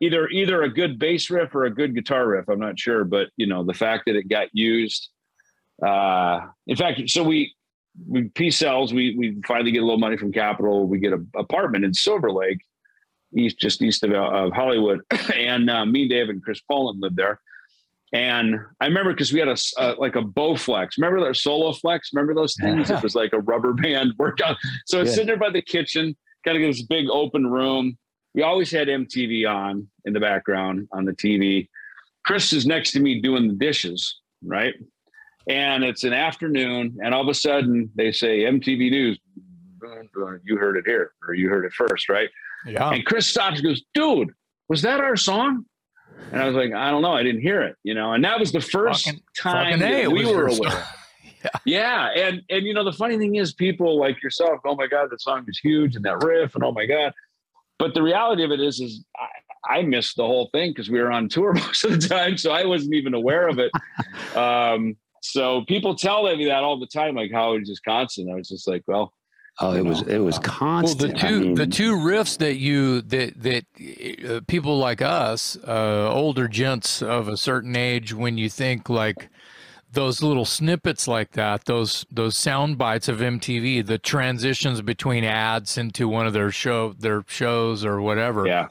[0.00, 2.48] either either a good bass riff or a good guitar riff.
[2.48, 5.10] I'm not sure, but you know, the fact that it got used.
[5.84, 7.54] Uh, in fact, so we
[8.08, 8.92] we Peace Sells.
[8.92, 10.86] We we finally get a little money from Capitol.
[10.86, 12.60] We get an apartment in Silver Lake
[13.36, 15.00] east, just east of, of Hollywood.
[15.34, 17.40] And uh, me, Dave, and Chris Poland lived there.
[18.12, 20.90] And I remember because we had a, a, like a Bowflex.
[20.96, 22.00] Remember that Soloflex?
[22.14, 22.90] Remember those things?
[22.90, 24.56] it was like a rubber band workout.
[24.86, 25.14] So it's yeah.
[25.14, 27.98] sitting there by the kitchen, kind of this big open room.
[28.36, 31.68] We always had MTV on in the background on the TV.
[32.26, 34.74] Chris is next to me doing the dishes, right?
[35.48, 39.18] And it's an afternoon, and all of a sudden they say MTV News.
[40.44, 42.28] You heard it here, or you heard it first, right?
[42.66, 42.90] Yeah.
[42.90, 44.30] And Chris stops and goes, dude,
[44.68, 45.64] was that our song?
[46.32, 47.12] And I was like, I don't know.
[47.12, 50.26] I didn't hear it, you know, and that was the first fucking, time fucking we
[50.26, 50.86] were aware.
[51.44, 51.50] yeah.
[51.64, 52.08] yeah.
[52.16, 55.22] And, and, you know, the funny thing is people like yourself, oh my God, that
[55.22, 57.12] song is huge and that riff and oh my God.
[57.78, 59.04] But the reality of it is, is
[59.68, 62.36] I, I missed the whole thing because we were on tour most of the time.
[62.36, 63.70] So I wasn't even aware of it.
[64.36, 68.30] um, so people tell me that all the time, like how it Howard, Wisconsin.
[68.30, 69.12] I was just like, well,
[69.58, 71.00] Oh, it was it was constant.
[71.00, 73.64] Well, the two I mean, the two riffs that you that that
[74.28, 79.30] uh, people like us, uh, older gents of a certain age, when you think like
[79.96, 85.78] those little snippets like that, those those sound bites of MTV, the transitions between ads
[85.78, 88.46] into one of their show their shows or whatever.
[88.46, 88.68] Yeah.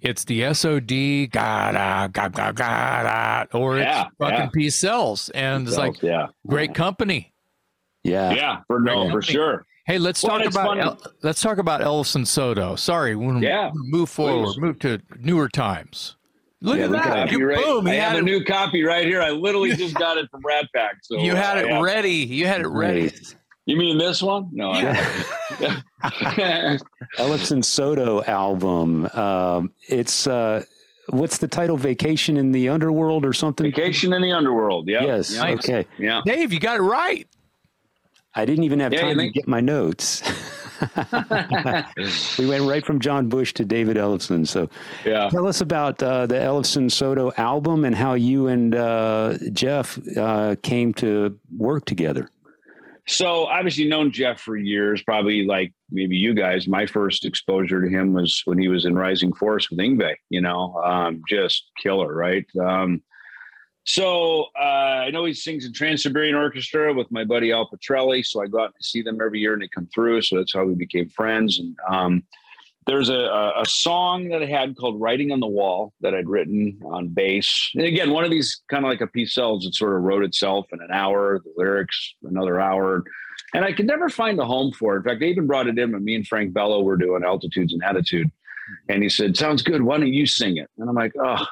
[0.00, 4.48] It's the SOD, ga ga ga ga or yeah, it's fucking yeah.
[4.54, 6.28] Peace Sells, and it's like yeah.
[6.46, 7.34] great company.
[8.04, 9.66] Yeah, yeah, for no, for sure.
[9.86, 12.76] Hey, let's well, talk about El, let's talk about Ellefson Soto.
[12.76, 14.58] Sorry, when yeah, move forward, please.
[14.58, 16.16] move to newer times.
[16.60, 17.30] Look yeah, at that!
[17.30, 17.64] You, right.
[17.64, 17.86] Boom!
[17.86, 19.22] I have a new copy right here.
[19.22, 20.96] I literally just got it from Rat Pak.
[21.02, 21.80] So you had uh, it yeah.
[21.80, 22.10] ready.
[22.10, 23.12] You had it ready.
[23.66, 24.48] You mean this one?
[24.50, 24.72] No.
[24.72, 24.94] Yeah.
[27.18, 29.06] Ellefson Soto album.
[29.12, 30.64] Um, it's uh,
[31.10, 31.76] what's the title?
[31.76, 33.66] Vacation in the Underworld or something?
[33.66, 34.88] Vacation in the Underworld.
[34.88, 35.04] Yeah.
[35.04, 35.36] Yes.
[35.36, 35.58] Nice.
[35.58, 35.86] Okay.
[35.98, 36.22] Yeah.
[36.24, 37.28] Dave, you got it right.
[38.34, 40.22] I didn't even have yeah, time to get my notes.
[42.38, 44.46] we went right from John Bush to David Ellefson.
[44.46, 44.68] So,
[45.04, 45.28] yeah.
[45.28, 50.56] tell us about uh, the Ellefson Soto album and how you and uh, Jeff uh,
[50.62, 52.30] came to work together.
[53.06, 55.02] So, obviously, known Jeff for years.
[55.02, 56.68] Probably like maybe you guys.
[56.68, 60.14] My first exposure to him was when he was in Rising Force with Yngwie.
[60.28, 62.44] You know, um, just killer, right?
[62.60, 63.02] Um,
[63.88, 68.22] so uh, I know he sings in Trans Siberian Orchestra with my buddy Al Pitrelli.
[68.22, 70.20] So I go out and see them every year, and they come through.
[70.20, 71.58] So that's how we became friends.
[71.58, 72.22] And um,
[72.86, 76.78] there's a, a song that I had called "Writing on the Wall" that I'd written
[76.84, 77.70] on bass.
[77.74, 79.64] And again, one of these kind of like a Peace Sells.
[79.64, 81.40] It sort of wrote itself in an hour.
[81.42, 83.04] The lyrics another hour.
[83.54, 84.98] And I could never find a home for it.
[84.98, 87.72] In fact, they even brought it in when me and Frank Bello were doing Altitudes
[87.72, 88.30] and Attitude.
[88.88, 89.82] And he said, Sounds good.
[89.82, 90.70] Why don't you sing it?
[90.78, 91.44] And I'm like, Oh,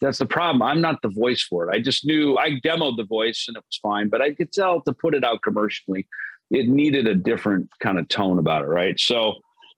[0.00, 0.62] that's the problem.
[0.62, 1.74] I'm not the voice for it.
[1.74, 4.80] I just knew I demoed the voice and it was fine, but I could tell
[4.82, 6.06] to put it out commercially,
[6.50, 8.68] it needed a different kind of tone about it.
[8.68, 8.98] Right.
[8.98, 9.34] So,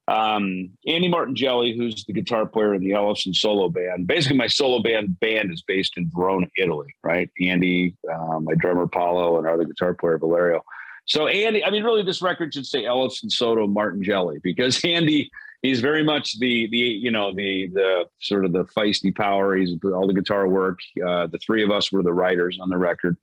[0.08, 4.06] um, Andy Martongelli, who's the guitar player in the Ellefson solo band.
[4.06, 7.30] Basically, my solo band band is based in Verona, Italy, right?
[7.40, 10.62] Andy, uh, my drummer Paolo, and our other guitar player Valerio.
[11.06, 15.30] So Andy, I mean, really, this record should say Ellefson Soto Martongelli because Andy
[15.62, 19.56] he's very much the the you know the the sort of the feisty power.
[19.56, 20.78] He's all the guitar work.
[21.04, 23.16] Uh, the three of us were the writers on the record.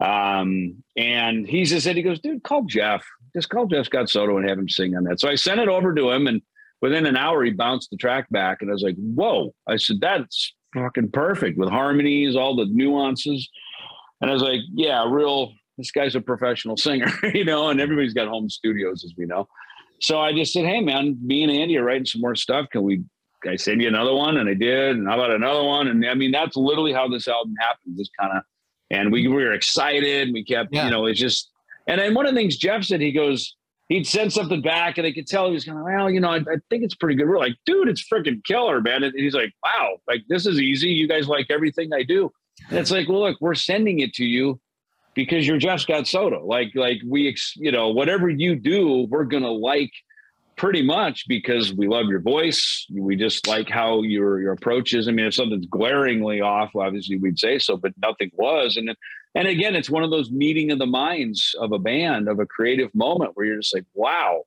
[0.00, 3.04] Um, and he just said, he goes, dude, call Jeff.
[3.36, 5.20] Just call Jeff Scott Soto and have him sing on that.
[5.20, 6.40] So I sent it over to him and
[6.80, 10.00] within an hour, he bounced the track back, and I was like, "Whoa!" I said,
[10.00, 13.48] "That's fucking perfect with harmonies, all the nuances."
[14.20, 15.52] And I was like, "Yeah, real.
[15.78, 19.48] This guy's a professional singer, you know." And everybody's got home studios, as we know.
[20.00, 22.66] So I just said, "Hey, man, me and Andy are writing some more stuff.
[22.70, 23.02] Can we?"
[23.46, 24.96] I send you another one, and I did.
[24.96, 25.88] And how about another one?
[25.88, 27.96] And I mean, that's literally how this album happened.
[27.96, 28.42] Just kind of,
[28.90, 30.30] and we, we were excited.
[30.32, 30.84] We kept, yeah.
[30.84, 31.50] you know, it's just.
[31.86, 33.56] And then one of the things Jeff said, he goes,
[33.90, 36.36] he'd send something back and I could tell he was going, well, you know, I,
[36.36, 37.28] I, think it's pretty good.
[37.28, 39.02] We're like, dude, it's freaking killer, man.
[39.02, 40.88] And he's like, wow, like this is easy.
[40.88, 42.30] You guys like everything I do.
[42.68, 44.60] And it's like, well, look, we're sending it to you
[45.14, 46.44] because you're Jeff Scott Soto.
[46.44, 49.92] Like, like we, you know, whatever you do, we're to like
[50.56, 52.86] pretty much because we love your voice.
[52.92, 55.08] We just like how your, your approach is.
[55.08, 58.76] I mean, if something's glaringly off, obviously we'd say so, but nothing was.
[58.76, 58.94] And
[59.34, 62.46] and again, it's one of those meeting of the minds of a band of a
[62.46, 64.42] creative moment where you're just like, wow,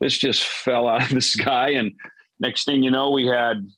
[0.00, 1.70] this just fell out of the sky.
[1.70, 1.92] And
[2.40, 3.70] next thing you know, we had,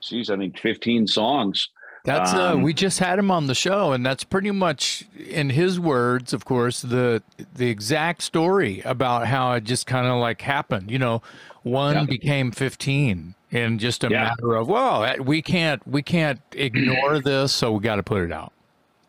[0.00, 1.68] geez, I think 15 songs.
[2.04, 5.50] That's uh, um, we just had him on the show, and that's pretty much, in
[5.50, 7.22] his words, of course, the
[7.54, 10.90] the exact story about how it just kind of like happened.
[10.90, 11.22] You know,
[11.62, 12.04] one yeah.
[12.04, 14.24] became fifteen in just a yeah.
[14.24, 18.32] matter of well, we can't we can't ignore this, so we got to put it
[18.32, 18.52] out.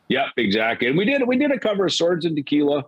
[0.10, 0.88] Yep, exactly.
[0.88, 2.86] And we did we did a cover of Swords and Tequila, uh,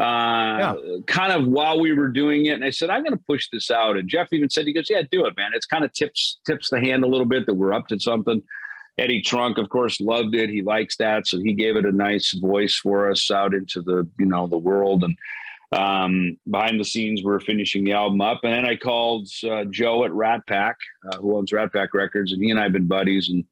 [0.00, 0.74] yeah.
[1.06, 2.52] kind of while we were doing it.
[2.52, 3.96] And I said, I'm going to push this out.
[3.96, 5.50] And Jeff even said, he goes, Yeah, do it, man.
[5.54, 8.42] It's kind of tips tips the hand a little bit that we're up to something.
[8.98, 10.50] Eddie Trunk, of course, loved it.
[10.50, 14.08] He likes that, so he gave it a nice voice for us out into the
[14.18, 15.04] you know the world.
[15.04, 15.16] And
[15.72, 18.40] um, behind the scenes, we're finishing the album up.
[18.42, 20.76] And then I called uh, Joe at Rat Pak,
[21.10, 23.44] uh, who owns Rat Pak Records, and he and I have been buddies and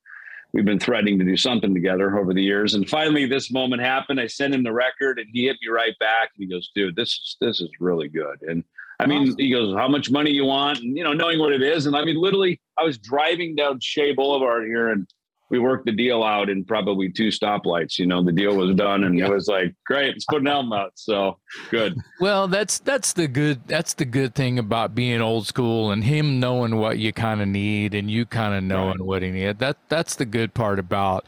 [0.53, 2.75] we've been threatening to do something together over the years.
[2.75, 4.21] And finally, this moment happened.
[4.21, 6.31] I sent him the record, and he hit me right back.
[6.35, 8.65] And he goes, "Dude, this is this is really good." And
[9.01, 9.39] I mean, awesome.
[9.39, 11.87] he goes, "How much money you want?" And you know, knowing what it is.
[11.87, 15.07] And I mean, literally, I was driving down Shea Boulevard here, and
[15.51, 17.99] we worked the deal out in probably two stoplights.
[17.99, 19.27] You know, the deal was done, and yeah.
[19.27, 20.93] it was like, great, let's put an album out.
[20.95, 21.39] So
[21.71, 21.97] good.
[22.21, 26.41] Well, that's that's the good that's the good thing about being old school and him
[26.41, 29.07] knowing what you kind of need and you kind of knowing right.
[29.07, 29.59] what he need.
[29.59, 31.25] That that's the good part about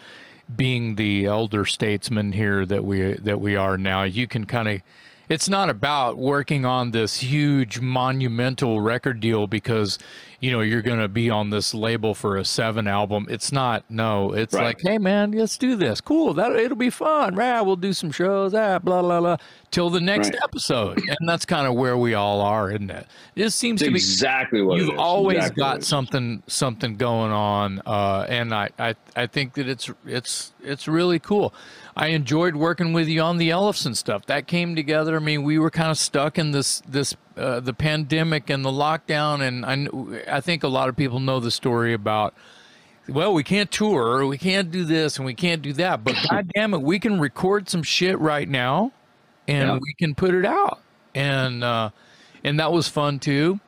[0.55, 4.03] being the elder statesman here that we that we are now.
[4.03, 4.83] You can kind of
[5.31, 9.97] it's not about working on this huge monumental record deal because
[10.41, 13.85] you know you're going to be on this label for a seven album it's not
[13.89, 14.65] no it's right.
[14.65, 16.01] like hey man let's do this.
[16.01, 17.35] Cool that it'll be fun.
[17.35, 19.37] Right we'll do some shows ah blah blah blah
[19.71, 20.41] till the next right.
[20.43, 20.99] episode.
[21.21, 23.07] And that's kind of where we all are isn't it?
[23.35, 27.83] This seems it's to be exactly what you've always exactly got something something going on
[27.87, 31.55] uh, and I, I i think that it's it's it's really cool
[31.97, 34.27] I enjoyed working with you on the Ellefson stuff.
[34.27, 35.17] That came together.
[35.17, 38.71] I mean, we were kind of stuck in this this uh, the pandemic and the
[38.71, 42.35] lockdown, and I I think a lot of people know the story about.
[43.09, 46.05] Well, we can't tour, we can't do this, and we can't do that.
[46.05, 48.93] But God damn it, we can record some shit right now,
[49.49, 49.79] and yeah.
[49.79, 50.81] we can put it out,
[51.15, 51.91] and uh,
[52.45, 53.61] and that was fun too.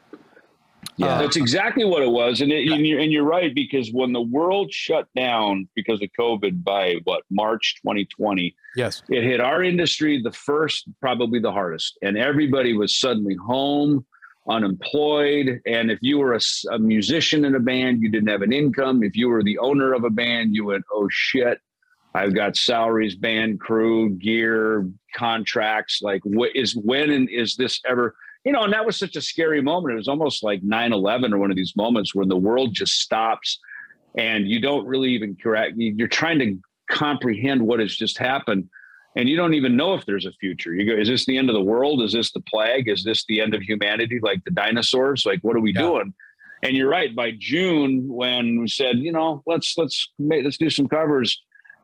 [0.96, 3.90] Yeah, um, that's exactly what it was, and, it, and, you're, and you're right because
[3.92, 9.40] when the world shut down because of COVID by what March 2020, yes, it hit
[9.40, 14.04] our industry the first, probably the hardest, and everybody was suddenly home,
[14.48, 16.40] unemployed, and if you were a,
[16.72, 19.02] a musician in a band, you didn't have an income.
[19.02, 21.58] If you were the owner of a band, you went, oh shit,
[22.14, 26.00] I've got salaries, band crew, gear, contracts.
[26.02, 28.14] Like, what is when and is this ever?
[28.44, 29.94] You know, and that was such a scary moment.
[29.94, 33.00] It was almost like 9 11 or one of these moments when the world just
[33.00, 33.58] stops
[34.16, 35.74] and you don't really even correct.
[35.76, 36.58] You're trying to
[36.90, 38.68] comprehend what has just happened
[39.14, 40.74] and you don't even know if there's a future.
[40.74, 42.02] You go, is this the end of the world?
[42.02, 42.88] Is this the plague?
[42.88, 44.18] Is this the end of humanity?
[44.22, 45.26] Like the dinosaurs?
[45.26, 45.82] Like, what are we yeah.
[45.82, 46.14] doing?
[46.62, 47.14] And you're right.
[47.14, 51.42] By June, when we said, you know, let's let's make, let's do some covers,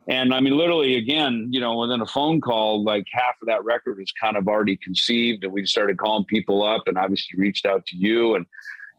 [0.09, 3.63] and I mean, literally, again, you know, within a phone call, like half of that
[3.63, 7.67] record was kind of already conceived, and we started calling people up, and obviously reached
[7.67, 8.47] out to you, and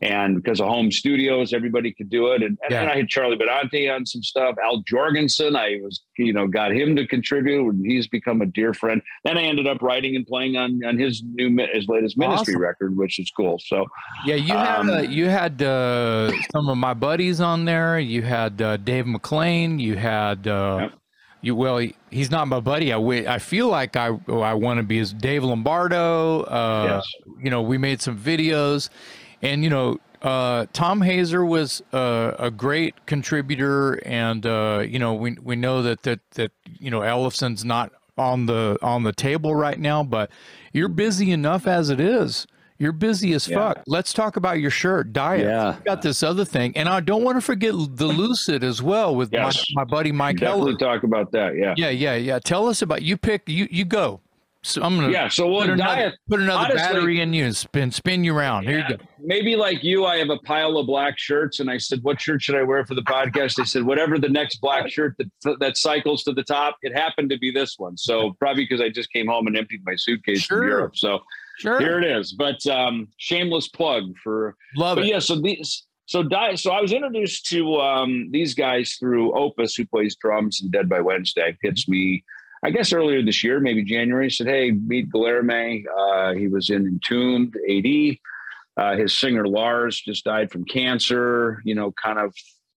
[0.02, 2.42] and because of home studios, everybody could do it.
[2.42, 2.82] And, yeah.
[2.82, 4.54] and I had Charlie Benante on some stuff.
[4.64, 8.72] Al Jourgensen, I was, you know, got him to contribute, and he's become a dear
[8.72, 9.02] friend.
[9.24, 12.62] Then I ended up writing and playing on on his new his latest ministry awesome.
[12.62, 13.58] record, which is cool.
[13.58, 13.84] So
[14.24, 17.98] yeah, you um, had uh, you had uh, some of my buddies on there.
[17.98, 19.80] You had uh, Dave McClain.
[19.80, 20.46] You had.
[20.46, 20.99] Uh, yep
[21.42, 22.92] you well, he, he's not my buddy.
[22.92, 26.42] I, I feel like I I want to be as Dave Lombardo.
[26.42, 27.34] Uh, yes.
[27.42, 28.90] You know, we made some videos,
[29.40, 35.14] and you know, uh, Tom Hazaert was uh, a great contributor, and uh, you know,
[35.14, 39.54] we we know that that that you know Ellefson's not on the on the table
[39.54, 40.30] right now, but
[40.72, 42.46] you're busy enough as it is
[42.80, 43.56] You're busy as Yeah.
[43.74, 43.82] fuck.
[43.86, 45.42] Let's talk about your shirt, Dieth.
[45.42, 45.76] Yeah.
[45.76, 49.14] You got this other thing, and I don't want to forget the Lucid as well
[49.14, 49.64] with Yes.
[49.74, 50.94] my, my buddy Mike Definitely Heller.
[50.94, 51.56] talk about that.
[51.56, 51.74] Yeah.
[51.76, 52.38] Yeah, yeah, yeah.
[52.38, 53.18] Tell us about you.
[53.18, 53.68] Pick you.
[53.70, 54.20] You go.
[54.62, 55.28] So I'm gonna Yeah.
[55.28, 56.14] So we'll put another, Dieth.
[56.28, 58.64] put another honestly- battery in you and spin spin you around.
[58.64, 59.02] Here you go.
[59.18, 62.42] Maybe like you, I have a pile of black shirts, and I said, "What shirt
[62.42, 65.76] should I wear for the podcast?" They said, "Whatever the next black shirt that that
[65.78, 69.10] cycles to the top." It happened to be this one, so probably because I just
[69.12, 70.58] came home and emptied my suitcase Sure.
[70.58, 70.96] from Europe.
[70.96, 71.20] So
[71.60, 71.78] Sure.
[71.78, 72.32] here it is.
[72.32, 75.08] But um, shameless plug for Love but it.
[75.08, 79.74] yeah, so these so di- so I was introduced to um, these guys through Opus,
[79.76, 81.56] who plays drums and Dead by Wednesday.
[81.62, 82.24] Hits me,
[82.64, 84.30] I guess earlier this year, maybe January.
[84.30, 85.84] Said, "Hey, meet Guilherme.
[85.98, 88.16] Uh, he was in Entombed AD.
[88.76, 91.60] Uh, his singer Lars just died from cancer.
[91.64, 92.34] You know, kind of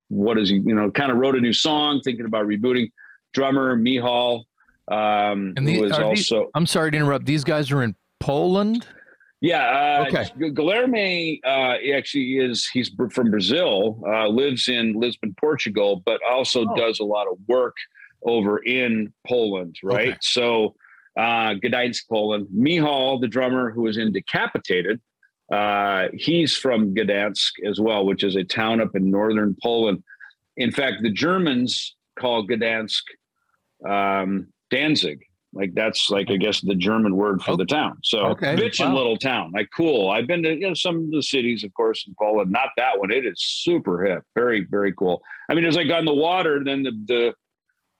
[0.09, 0.55] what is he?
[0.57, 2.91] You know, kind of wrote a new song, thinking about rebooting.
[3.33, 4.43] Drummer Mihal,
[4.91, 7.25] um, And the- who was are these- also I'm sorry to interrupt.
[7.25, 8.87] These guys are in Poland.
[9.41, 9.65] yeah.
[9.79, 10.25] Uh, Okay.
[10.39, 16.59] Gu- Guilherme uh, actually is he's from Brazil, uh, lives in Lisbon, Portugal, but also
[16.67, 16.75] Oh.
[16.83, 17.75] does a lot of work
[18.33, 20.09] over in Poland, right?
[20.09, 20.17] Okay.
[20.21, 20.75] So
[21.17, 22.47] uh, Gdańsk, Poland.
[22.65, 24.97] Mihal, the drummer who was in Decapitated,
[25.51, 30.01] uh, he's from Gdansk as well, which is a town up in northern Poland.
[30.57, 33.03] In fact, the Germans call Gdansk
[33.87, 35.19] um, Danzig.
[35.53, 37.97] Like that's like I guess the German word for the town.
[38.03, 38.55] So Okay.
[38.55, 38.95] bitchin' Wow.
[38.95, 39.51] little town.
[39.53, 40.09] Like cool.
[40.09, 42.51] I've been to you know some of the cities, of course, in Poland.
[42.51, 43.11] Not that one.
[43.11, 44.23] It is super hip.
[44.35, 45.21] Very very cool.
[45.49, 46.63] I mean, as I got in the water.
[46.63, 47.33] Then the the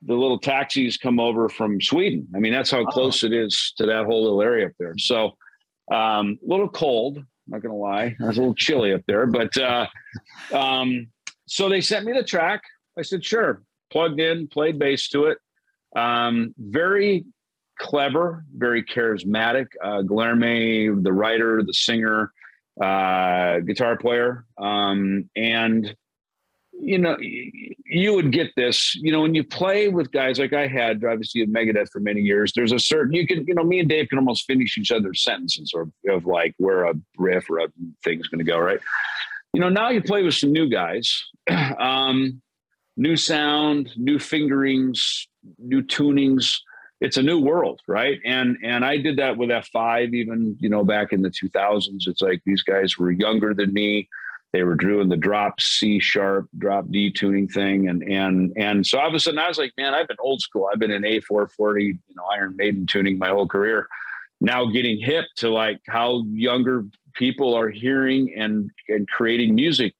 [0.05, 2.27] the little taxis come over from Sweden.
[2.35, 4.95] I mean, that's how close it is to that whole little area up there.
[4.97, 5.37] So
[5.91, 7.23] um, a little cold.
[7.47, 9.25] Not gonna lie, it was a little chilly up there.
[9.27, 9.87] But uh,
[10.53, 11.07] um,
[11.45, 12.61] so they sent me the track.
[12.97, 13.61] I said, sure.
[13.91, 15.37] Plugged in, played bass to it.
[15.95, 17.25] Um, very
[17.79, 19.67] clever, very charismatic.
[19.83, 22.31] Uh, Guilherme, the writer, the singer,
[22.81, 25.95] uh, guitar player, um, and
[26.79, 28.95] you know, you would get this.
[28.95, 32.21] You know, when you play with guys like I had, obviously at Megadeth for many
[32.21, 32.51] years.
[32.53, 35.23] There's a certain you can, you know, me and Dave can almost finish each other's
[35.23, 37.67] sentences or of like where a riff or a
[38.03, 38.79] thing's going to go, right?
[39.53, 41.23] You know, now you play with some new guys,
[41.79, 42.41] um,
[42.97, 45.27] new sound, new fingerings,
[45.59, 46.57] new tunings.
[47.03, 48.17] It's a new world, right?
[48.23, 52.07] And and I did that with F5 even, you know, back in the 2000s.
[52.07, 54.07] It's like these guys were younger than me.
[54.53, 58.99] They were doing the drop C sharp, drop D tuning thing, and and and so
[58.99, 60.69] all of a sudden I was like, man, I've been old school.
[60.71, 63.85] I've been in A440, you know, Iron Maiden tuning my whole career.
[64.39, 66.85] Now getting hip to like how younger
[67.15, 69.93] people are hearing and and creating music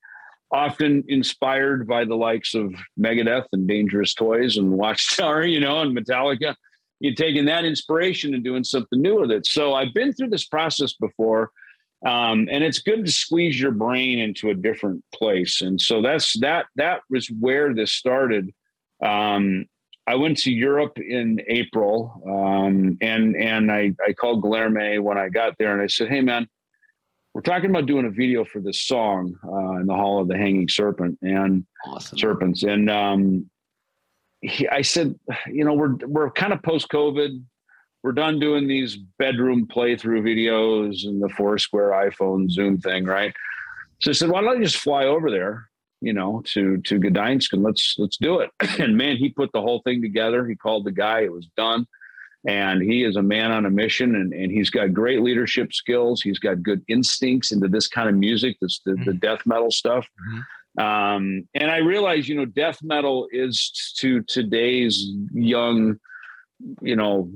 [0.53, 5.97] often inspired by the likes of Megadeth and Dangerous Toys and Watchtower, you know, and
[5.97, 6.55] Metallica.
[7.03, 9.45] You're taking that inspiration and doing something new with it.
[9.45, 11.51] So I've been through this process before,
[12.05, 15.61] um, and it's good to squeeze your brain into a different place.
[15.61, 16.67] And so that's that.
[16.77, 18.53] That was where this started.
[19.03, 19.65] Um,
[20.07, 25.27] I went to Europe in April, um, and and I I called Guilherme when I
[25.27, 26.47] got there, and I said, "Hey, man."
[27.33, 30.37] We're talking about doing a video for this song uh, in the Hall of the
[30.37, 32.19] Hanging Serpent and Awesome.
[32.19, 33.49] Serpents, and um,
[34.43, 35.15] he, I said,
[35.47, 37.41] you know, we're we're kind of post COVID.
[38.03, 43.33] We're done doing these bedroom playthrough videos and the Foursquare iPhone Zoom thing, right?
[44.01, 45.69] So I said, why don't I just fly over there,
[46.01, 48.51] you know, to to Gdańsk and let's let's do it.
[48.79, 50.45] And man, he put the whole thing together.
[50.45, 51.21] He called the guy.
[51.21, 51.87] It was done
[52.45, 56.21] and he is a man on a mission and, and he's got great leadership skills
[56.21, 59.17] he's got good instincts into this kind of music this the, the mm-hmm.
[59.19, 60.41] death metal stuff mm-hmm.
[60.77, 65.97] Um, and i realize you know death metal is to today's young
[66.81, 67.29] you know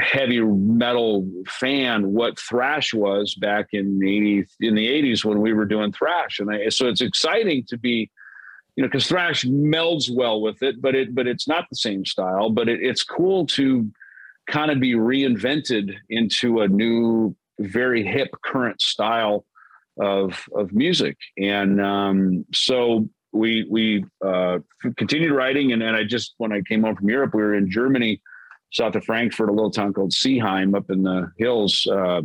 [0.00, 5.52] heavy metal fan what thrash was back in the 80s in the 80s when we
[5.52, 6.40] were doing thrash.
[6.40, 8.10] And I, so it's exciting to be
[8.74, 12.04] you know because thrash melds well with it but it but it's not the same
[12.04, 13.88] style but it, it's cool to
[14.46, 19.44] kind of be reinvented into a new, very hip current style
[19.98, 21.16] of of music.
[21.38, 24.58] And um, so we we uh,
[24.96, 27.70] continued writing, and then I just when I came home from Europe, we were in
[27.70, 28.20] Germany,
[28.72, 31.86] south of Frankfurt, a little town called Seeheim up in the hills.
[31.86, 32.22] Uh,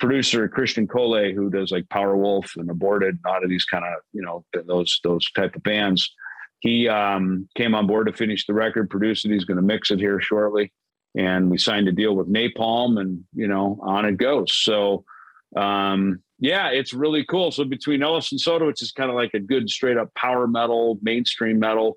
[0.00, 3.94] producer Kristian Kohle, who does like Powerwolf and Aborted, a lot of these kind of
[4.12, 6.12] you know those those type of bands.
[6.60, 9.30] He um, came on board to finish the record, produce it.
[9.30, 10.72] He's going to mix it here shortly
[11.16, 14.54] and we signed a deal with Napalm, and you know, on it goes.
[14.54, 15.04] So,
[15.56, 17.50] um, yeah, it's really cool.
[17.50, 20.98] So between Ellefson Soto, which is kind of like a good straight up power metal,
[21.02, 21.96] mainstream metal,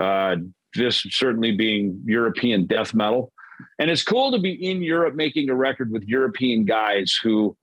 [0.00, 0.36] uh,
[0.74, 3.32] this certainly being European death metal,
[3.78, 7.56] and it's cool to be in Europe making a record with European guys who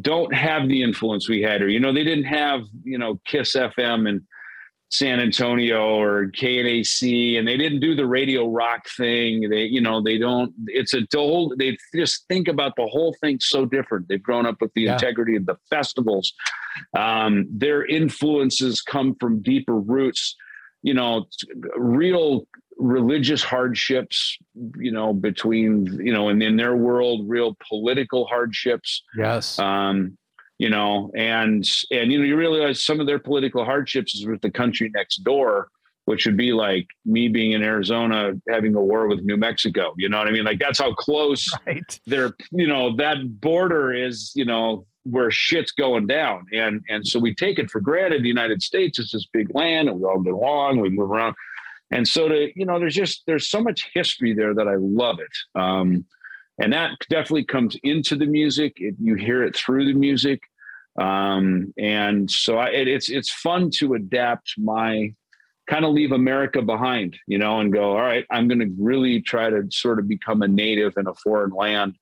[0.00, 3.54] don't have the influence we had, or you know, they didn't have you know Kiss
[3.54, 4.22] FM and
[4.90, 9.48] San Antonio or KNAC, and they didn't do the radio rock thing.
[9.50, 10.52] They, you know, they don't.
[10.66, 11.54] It's a whole.
[11.58, 14.08] They just think about the whole thing so different.
[14.08, 14.94] They've grown up with the yeah.
[14.94, 16.32] integrity of the festivals.
[16.96, 20.34] Um, their influences come from deeper roots.
[20.82, 21.26] You know,
[21.76, 22.46] real
[22.78, 24.38] religious hardships.
[24.78, 29.02] You know, between you know, and in their world, real political hardships.
[29.18, 29.58] Yes.
[29.58, 30.16] Um,
[30.58, 34.40] you know, and and you know, you realize some of their political hardships is with
[34.40, 35.68] the country next door,
[36.04, 39.94] which would be like me being in Arizona having a war with New Mexico.
[39.96, 40.44] You know what I mean?
[40.44, 42.00] Like that's how close right.
[42.06, 42.34] they're.
[42.50, 44.32] You know, that border is.
[44.34, 48.24] You know where shit's going down, and and so we take it for granted.
[48.24, 50.80] The United States is this big land, and we all get along.
[50.80, 51.36] We move around,
[51.92, 55.20] and so to you know, there's just there's so much history there that I love
[55.20, 55.60] it.
[55.60, 56.04] Um,
[56.58, 58.74] and that definitely comes into the music.
[58.76, 60.42] It, you hear it through the music,
[61.00, 65.14] um, and so I, it, it's it's fun to adapt my
[65.68, 67.92] kind of leave America behind, you know, and go.
[67.92, 71.14] All right, I'm going to really try to sort of become a native in a
[71.14, 71.96] foreign land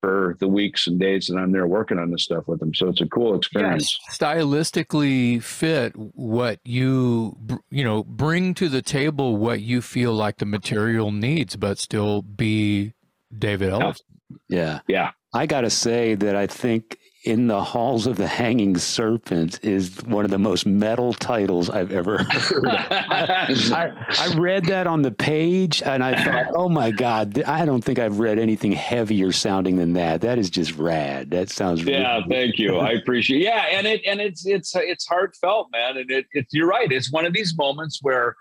[0.00, 2.74] for the weeks and days that I'm there working on this stuff with them.
[2.74, 3.98] So it's a cool experience.
[4.08, 4.18] Yes.
[4.18, 7.36] Stylistically fit what you
[7.70, 12.22] you know bring to the table what you feel like the material needs, but still
[12.22, 12.92] be
[13.36, 14.02] David Ellefson.
[14.48, 14.80] Yeah.
[14.88, 15.12] Yeah.
[15.32, 20.00] I got to say that I think in the halls of the hanging serpent is
[20.04, 22.66] one of the most metal titles I've ever heard.
[22.68, 27.66] I, I, I, read that on the page and I thought, oh my God, I
[27.66, 30.20] don't think I've read anything heavier sounding than that.
[30.20, 31.32] That is just rad.
[31.32, 32.76] That sounds Yeah, really thank you.
[32.76, 35.96] I appreciate Yeah, and it and it's it's it's heartfelt, man.
[35.96, 36.90] And it, it you're right.
[36.92, 38.36] It's one of these moments where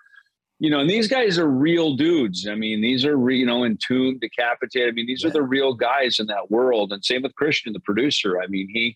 [0.59, 2.47] you know, and these guys are real dudes.
[2.47, 4.89] I mean, these are, re, you know, Entombed, decapitated.
[4.89, 5.29] I mean, these yeah.
[5.29, 6.93] are the real guys in that world.
[6.93, 8.41] And same with Christian, the producer.
[8.41, 8.95] I mean, he,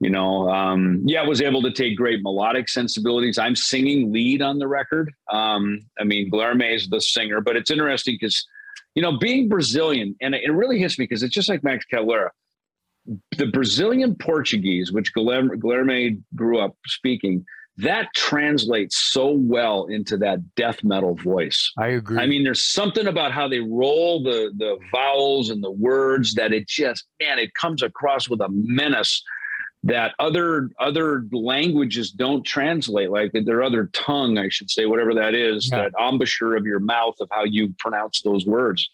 [0.00, 3.38] you know, um, yeah, was able to take great melodic sensibilities.
[3.38, 5.12] I'm singing lead on the record.
[5.32, 8.46] Um, I mean, Guilherme is the singer, but it's interesting because,
[8.94, 12.30] you know, being Brazilian, and it really hits me because it's just like Max Cavalera.
[13.38, 17.44] The Brazilian Portuguese, which Guilherme, Guilherme grew up speaking,
[17.78, 21.72] that translates so well into that death metal voice.
[21.78, 22.18] I agree.
[22.18, 26.52] I mean, there's something about how they roll the the vowels and the words that
[26.52, 29.22] it just man, it comes across with a menace
[29.84, 35.34] that other other languages don't translate like their other tongue i should say whatever that
[35.34, 35.82] is yeah.
[35.82, 38.90] that embouchure of your mouth of how you pronounce those words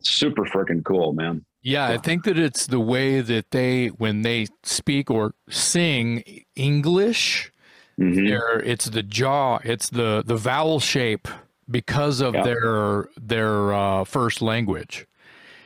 [0.00, 4.46] super freaking cool man yeah, I think that it's the way that they, when they
[4.62, 6.22] speak or sing
[6.54, 7.50] English,
[7.98, 8.26] Mm-hmm.
[8.26, 11.26] There, it's the jaw, it's the the vowel shape
[11.68, 12.44] because of yep.
[12.44, 15.06] their their uh, first language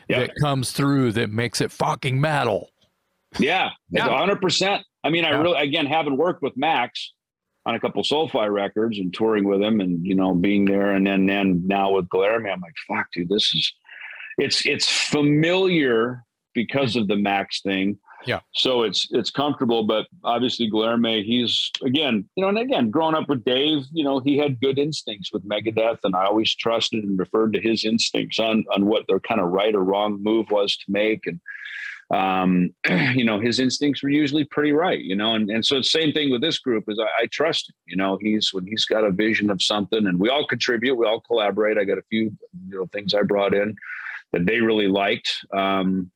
[0.09, 2.70] that comes through that makes it fucking metal.
[3.39, 4.83] Yeah, yeah, hundred percent.
[5.05, 7.12] I mean, I really again having worked with Max
[7.64, 11.07] on a couple Soulfly records and touring with him, and you know being there, and
[11.07, 13.72] then then now with Guilherme, I'm like, fuck, dude, this is
[14.39, 16.24] it's it's familiar
[16.55, 18.41] because of the Max thing yeah.
[18.55, 23.29] So it's it's comfortable, but obviously Guilherme, he's again, you know, and again, growing up
[23.29, 27.18] with Dave, you know, he had good instincts with Megadeth, and I always trusted and
[27.18, 30.77] referred to his instincts on on what their kind of right or wrong move was
[30.77, 31.41] to make, and
[32.12, 32.75] um,
[33.14, 36.12] you know, his instincts were usually pretty right, you know, and and so the same
[36.12, 39.05] thing with this group is I, I trust him, you know, he's when he's got
[39.05, 41.79] a vision of something, and we all contribute, we all collaborate.
[41.79, 42.33] I got a few
[42.68, 43.75] you know things I brought in
[44.33, 45.45] that they really liked.
[45.53, 46.11] Um,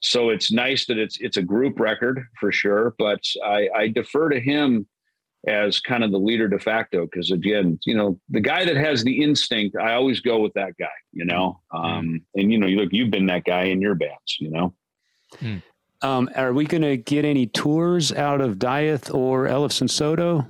[0.00, 4.28] so it's nice that it's it's a group record for sure but i i defer
[4.28, 4.86] to him
[5.46, 9.04] as kind of the leader de facto because again you know the guy that has
[9.04, 11.60] the instinct i always go with that guy you know?
[11.72, 14.74] Um and you know you look you've been that guy in your bands you know?
[15.38, 15.56] Hmm.
[16.02, 20.46] um are we going to get any tours out of dieth or Ellefson Soto?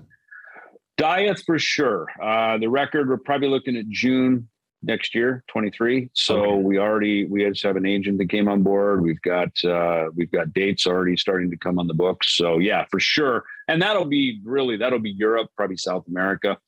[0.96, 2.06] Dieth for sure.
[2.22, 4.48] Uh the record we're probably looking at june
[4.82, 6.62] next year 23 so okay.
[6.62, 9.02] we already we just have an agent that came on board.
[9.02, 12.36] We've got uh we've got dates already starting to come on the books.
[12.36, 13.44] So yeah for sure.
[13.66, 16.58] And that'll be really that'll be europe probably south america.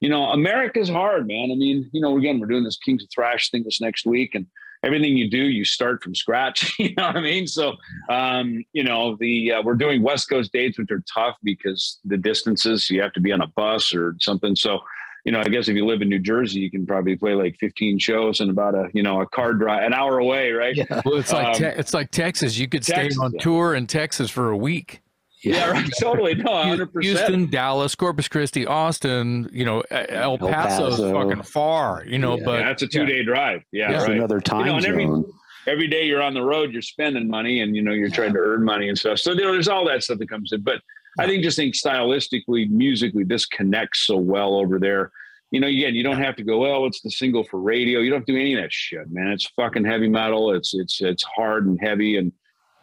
[0.00, 1.50] You know america's hard man.
[1.52, 4.34] I mean you know again we're doing this kings of thrash thing this next week
[4.34, 4.46] and
[4.82, 7.46] everything you do you start from scratch you know what i mean?
[7.46, 7.74] So
[8.08, 12.16] um you know the uh, we're doing west coast dates which are tough because the
[12.16, 14.56] distances you have to be on a bus or something.
[14.56, 14.80] So
[15.24, 17.56] you know, I guess if you live in New Jersey, you can probably play like
[17.58, 20.74] 15 shows in about a, you know, a car drive, an hour away, right?
[20.74, 21.02] Yeah.
[21.04, 22.56] Well, it's like um, te- it's like Texas.
[22.58, 25.02] You could Texas, stay on tour in Texas for a week.
[25.42, 25.90] Yeah, yeah right.
[26.00, 26.34] Totally.
[26.34, 27.02] No, 100%.
[27.02, 31.12] Houston, Dallas, Corpus Christi, Austin, you know, El Paso's El Paso.
[31.12, 32.44] fucking far, you know, yeah.
[32.44, 33.62] but yeah, that's a two day drive.
[33.72, 33.92] Yeah.
[33.92, 34.12] Right.
[34.12, 35.32] another time you know, zone.
[35.66, 38.14] every day you're on the road, you're spending money and, you know, you're yeah.
[38.14, 39.18] trying to earn money and stuff.
[39.18, 40.62] So, you know, there's all that stuff that comes in.
[40.62, 40.80] But
[41.18, 45.10] I think just think stylistically, musically, this connects so well over there.
[45.50, 47.98] You know, again, you don't have to go, well, it's the single for radio.
[47.98, 49.28] You don't have to do any of that shit, man.
[49.28, 50.52] It's fucking heavy metal.
[50.54, 52.16] It's, it's, it's hard and heavy.
[52.16, 52.32] And,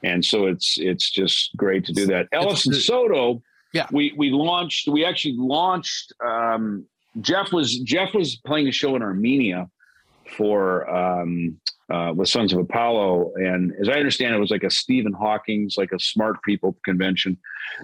[0.03, 2.29] and so it's, it's just great to do that.
[2.31, 3.41] Ellefson Soto,
[3.73, 6.85] yeah, we, we launched, we actually launched, um,
[7.21, 9.69] Jeff was, Jeff was playing a show in Armenia
[10.29, 11.57] for um,
[11.89, 15.77] uh, with Sons of Apollo, and as I understand, it was like a Stephen Hawking's,
[15.77, 17.37] like a smart people convention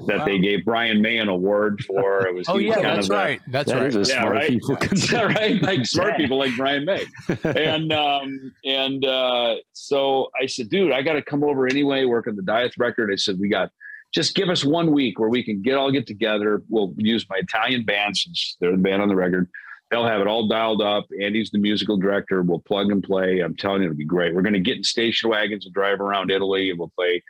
[0.08, 0.26] that wow.
[0.26, 2.28] they gave Brian May an award for.
[2.28, 4.50] It was oh yeah, that's right, a, that's that right, yeah, smart right?
[4.50, 4.76] people
[5.14, 7.06] right, like smart people like Brian May,
[7.44, 12.28] and um, and uh, so I said, dude, I got to come over anyway, work
[12.28, 13.10] on the Dieth record.
[13.12, 13.70] I said, we got
[14.14, 16.62] just give us one week where we can get all get together.
[16.68, 19.50] We'll use my Italian band since they're the band on the record
[19.92, 21.06] they'll have it all dialed up.
[21.22, 22.42] Andy's the musical director.
[22.42, 23.40] We'll plug and play.
[23.40, 24.34] I'm telling you, it'll be great.
[24.34, 27.22] We're going to get in station wagons and drive around Italy, and we'll play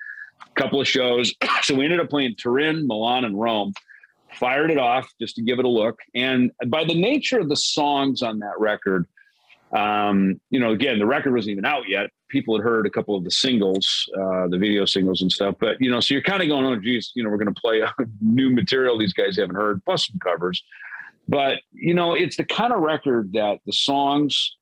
[0.41, 1.33] a couple of shows.
[1.61, 3.73] so we ended up playing Turin, Milan, and Rome.
[4.39, 5.99] Fired it off just to give it a look.
[6.15, 9.05] And by the nature of the songs on that record,
[9.73, 12.09] um, you know, again, the record wasn't even out yet.
[12.29, 15.55] People had heard a couple of the singles, uh, the video singles and stuff.
[15.59, 17.61] But you know, so you're kind of going, oh, geez, you know, we're going to
[17.61, 17.83] play
[18.21, 20.63] new material these guys haven't heard, plus some covers.
[21.27, 24.55] But you know, it's the kind of record that the songs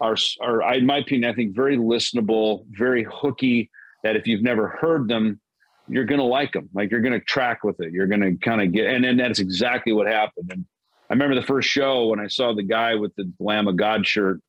[0.00, 3.70] are are, in my opinion, I think very listenable, very hooky.
[4.04, 5.40] That if you've never heard them,
[5.88, 6.68] you're gonna like them.
[6.72, 7.92] Like you're gonna track with it.
[7.92, 10.50] You're gonna kind of get, and then that's exactly what happened.
[10.50, 10.64] And
[11.10, 14.06] I remember the first show when I saw the guy with the Lamb of God
[14.06, 14.40] shirt.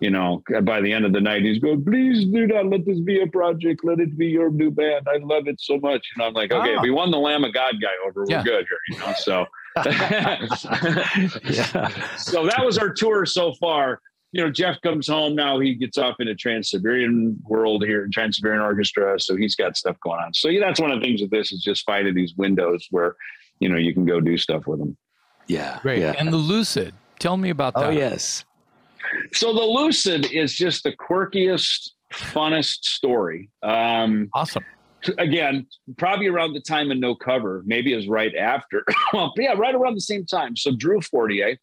[0.00, 3.00] You know, by the end of the night, he's going, "Please do not let this
[3.00, 3.84] be a project.
[3.84, 5.06] Let it be your new band.
[5.06, 6.80] I love it so much." And I'm like, "Okay, oh.
[6.80, 8.24] we won the Lamb of God guy over.
[8.24, 8.42] We're yeah.
[8.42, 10.46] good here." You know, so yeah.
[12.16, 14.00] So that was our tour so far.
[14.32, 15.58] You know, Jeff comes home now.
[15.58, 19.18] He gets off into Trans Siberian World here, Trans Siberian Orchestra.
[19.18, 20.32] So he's got stuff going on.
[20.34, 23.16] So yeah, that's one of the things with this is just finding these windows where
[23.58, 24.96] you know you can go do stuff with them.
[25.48, 26.00] Yeah, great.
[26.00, 26.14] Yeah.
[26.16, 27.86] And the Lucid, tell me about oh, that.
[27.88, 28.44] Oh yes.
[29.32, 33.50] So the Lucid is just the quirkiest, funnest story.
[33.62, 34.64] Um, awesome
[35.18, 35.66] again,
[35.98, 38.84] probably around the time of No Cover, maybe it was right after.
[39.12, 40.56] well, yeah, right around the same time.
[40.56, 41.58] So Drew Fortier,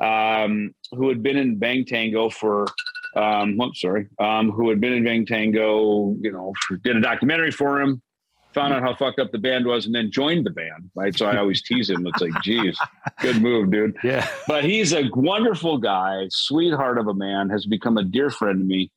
[0.00, 2.66] um, who had been in Bang Tango for,
[3.16, 6.52] um, I'm sorry, um, who had been in Bang Tango, you know,
[6.82, 8.00] did a documentary for him,
[8.52, 10.90] found out how fucked up the band was, and then joined the band.
[10.94, 11.16] Right.
[11.16, 12.06] So I always tease him.
[12.06, 12.78] It's like, geez,
[13.20, 13.96] good move, dude.
[14.02, 14.28] Yeah.
[14.46, 18.64] But he's a wonderful guy, sweetheart of a man, has become a dear friend to
[18.64, 18.90] me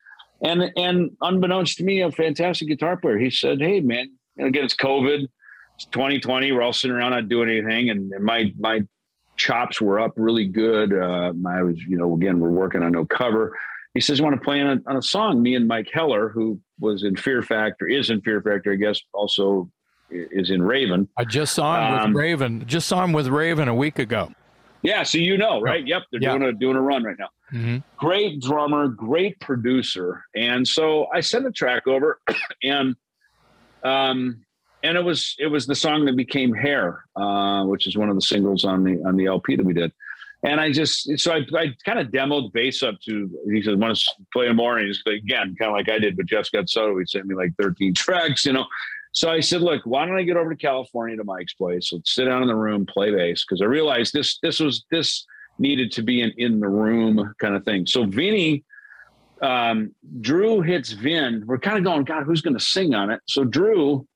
[0.44, 3.18] and and unbeknownst to me, a fantastic guitar player.
[3.18, 5.28] He said, "Hey, man, again, it's COVID,
[5.76, 6.52] it's 2020.
[6.52, 8.82] We're all sitting around not doing anything, and, and my my
[9.38, 10.94] chops were up really good.
[10.94, 13.58] Uh, I was, you know, again, we're working on no cover."
[13.94, 16.30] He says, "You want to play on a, on a song?" Me and Mike Heller,
[16.30, 19.70] who was in Fear Factory, is in Fear Factory, I guess, also
[20.12, 21.08] is in Raven.
[21.18, 22.64] I just saw him um, with Raven.
[22.68, 24.32] Just saw him with Raven a week ago.
[24.84, 25.86] Yeah, so you know, right?
[25.86, 26.38] Yep, they're yeah.
[26.38, 27.30] doing a doing a run right now.
[27.54, 27.78] Mm-hmm.
[27.98, 32.20] Great drummer, great producer, and so I sent a track over,
[32.64, 32.96] and
[33.84, 34.44] um,
[34.84, 38.16] and it was it was the song that became Hair, uh, which is one of
[38.16, 39.92] the singles on the on the LP that we did.
[40.44, 43.96] And I just so I, I kind of demoed bass up to he said want
[43.96, 46.98] to play more and he's again kind of like I did, but Jeff Scott Soto
[46.98, 48.66] he sent me like 13 tracks, you know.
[49.14, 51.92] So I said, look, why don't I get over to California to Mike's place?
[51.92, 55.26] Let's sit down in the room, play bass, because I realized this this was this
[55.60, 57.86] needed to be an in the room kind of thing.
[57.86, 58.64] So Vinny,
[59.42, 61.44] um, Drew hits Vin.
[61.46, 63.20] We're kind of going, God, who's going to sing on it?
[63.28, 64.08] So Drew,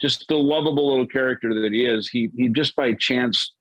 [0.00, 3.52] just the lovable little character that he is, he he just by chance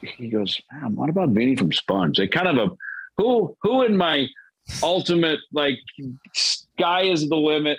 [0.00, 2.18] he goes, man, what about Vinny from Sponge?
[2.18, 2.70] They kind of a
[3.16, 4.28] who who in my
[4.82, 5.78] ultimate like
[6.34, 7.78] sky is the limit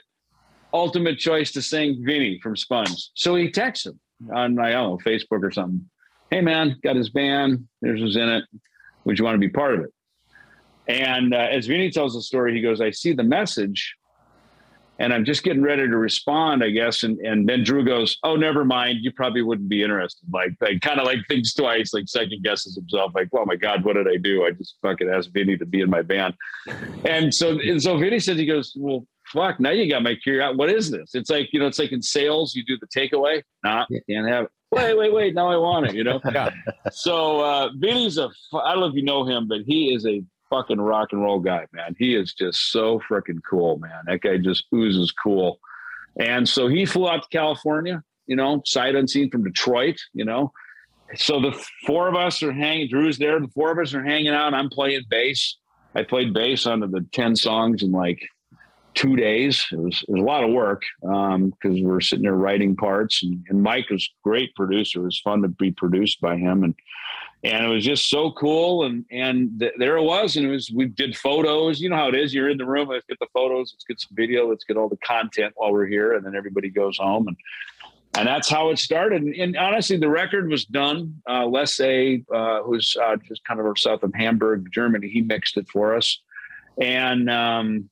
[0.75, 3.09] ultimate choice to sing Vinny from Sponge.
[3.13, 3.99] So he texts him
[4.33, 5.89] on my own Facebook or something.
[6.29, 7.67] Hey man, got his band.
[7.81, 8.43] There's who's in it.
[9.05, 9.93] Would you want to be part of it?
[10.87, 13.95] And uh, as Vinny tells the story, he goes, I see the message
[14.99, 17.03] and I'm just getting ready to respond, I guess.
[17.03, 18.99] And and then Drew goes, "Oh, never mind.
[19.01, 22.75] You probably wouldn't be interested." Like, like kind of like thinks twice, like second guesses
[22.75, 24.45] himself, like, "Oh my God, what did I do?
[24.45, 26.33] I just fucking asked Vinny to be in my band."
[27.05, 30.57] And so and so Vinny says, he goes, "Well, fuck, now you got my curiosity.
[30.57, 31.13] What is this?
[31.13, 33.43] It's like, you know, it's like in sales, you do the takeaway.
[33.63, 34.51] Nah, you can't have it.
[34.71, 35.35] Wait, wait, wait.
[35.35, 36.19] Now I want it, you know?
[36.33, 36.49] yeah.
[36.91, 40.23] So uh Vinny's a, I don't know if you know him, but he is a
[40.49, 41.95] fucking rock and roll guy, man.
[41.97, 44.03] He is just so freaking cool, man.
[44.05, 45.59] That guy just oozes cool.
[46.19, 50.51] And so he flew out to California, you know, sight unseen from Detroit, you know.
[51.15, 51.51] So the
[51.85, 54.53] four of us are hanging, Drew's there, the four of us are hanging out.
[54.53, 55.57] I'm playing bass.
[55.93, 58.21] I played bass on the 10 songs in like
[58.95, 59.63] two days.
[59.71, 62.75] It was, it was a lot of work because um, we are sitting there writing
[62.75, 65.01] parts, and, and Mike was a great producer.
[65.01, 66.73] It was fun to be produced by him, and
[67.43, 68.85] and it was just so cool.
[68.85, 71.79] And and th- there it was, and it was we did photos.
[71.79, 72.33] You know how it is.
[72.33, 72.89] You're in the room.
[72.89, 73.73] Let's get the photos.
[73.73, 74.49] Let's get some video.
[74.49, 77.37] Let's get all the content while we're here, and then everybody goes home and.
[78.17, 79.23] And that's how it started.
[79.23, 81.21] And, and honestly, the record was done.
[81.29, 85.57] Uh, Les A, uh, who's uh, just kind of south of Hamburg, Germany, he mixed
[85.57, 86.21] it for us.
[86.79, 87.89] And um,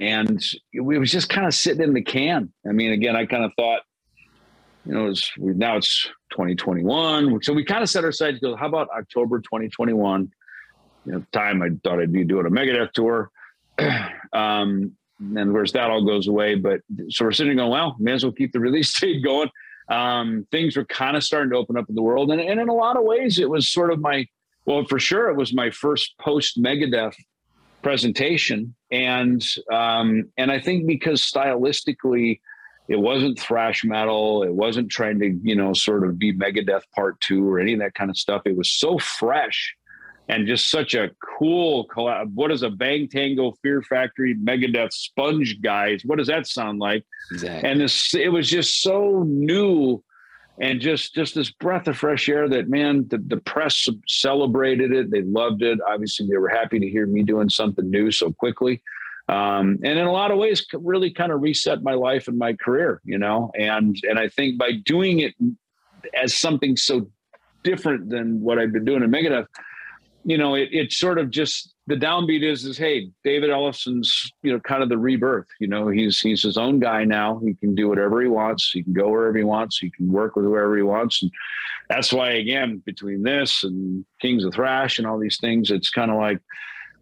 [0.00, 0.42] and
[0.72, 2.50] we was just kind of sitting in the can.
[2.66, 3.82] I mean, again, I kind of thought,
[4.86, 7.42] you know, it's, now it's 2021.
[7.42, 10.30] So we kind of set our sights go, how about October 2021?
[11.06, 13.30] You know, time I thought I'd be doing a Megadeth tour.
[14.32, 16.54] um, and of course that all goes away.
[16.54, 19.50] But so we're sitting going, well, may as well keep the release date going.
[19.88, 22.30] Um, things were kind of starting to open up in the world.
[22.30, 24.26] And, and in a lot of ways, it was sort of my,
[24.64, 27.16] well, for sure, it was my first post Megadeth
[27.82, 32.40] presentation, and um, and I think because stylistically,
[32.88, 37.20] it wasn't thrash metal, it wasn't trying to you know sort of be Megadeth Part
[37.20, 38.42] Two or any of that kind of stuff.
[38.44, 39.74] It was so fresh
[40.28, 42.32] and just such a cool collab.
[42.34, 46.02] What is a Bang Tango Fear Factory Megadeth Sponge guys?
[46.04, 47.04] What does that sound like?
[47.32, 47.68] Exactly.
[47.68, 50.02] And this, it was just so new
[50.60, 55.10] and just just this breath of fresh air that man the, the press celebrated it
[55.10, 58.82] they loved it obviously they were happy to hear me doing something new so quickly
[59.30, 62.52] um, and in a lot of ways really kind of reset my life and my
[62.54, 63.50] career you know?
[63.58, 65.34] And and i think by doing it
[66.20, 67.08] as something so
[67.62, 69.46] different than what i've been doing in megadeth
[70.24, 74.52] you know it, it sort of just the downbeat is is hey david ellefson's you
[74.52, 75.88] know kind of the rebirth you know?
[75.88, 77.40] He's he's his own guy now.
[77.44, 78.70] He can do whatever he wants.
[78.72, 79.78] He can go wherever he wants.
[79.78, 81.22] He can work with whoever he wants.
[81.22, 81.30] And
[81.88, 86.10] that's why again between this and kings of thrash and all these things it's kind
[86.10, 86.40] of like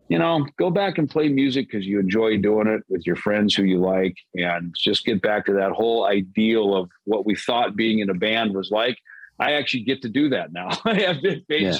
[0.08, 3.54] you know go back and play music because you enjoy doing it with your friends
[3.54, 7.76] who you like and just get back to that whole ideal of what we thought
[7.76, 8.98] being in a band was like.
[9.40, 10.70] I actually get to do that now.
[10.84, 11.78] I have been yeah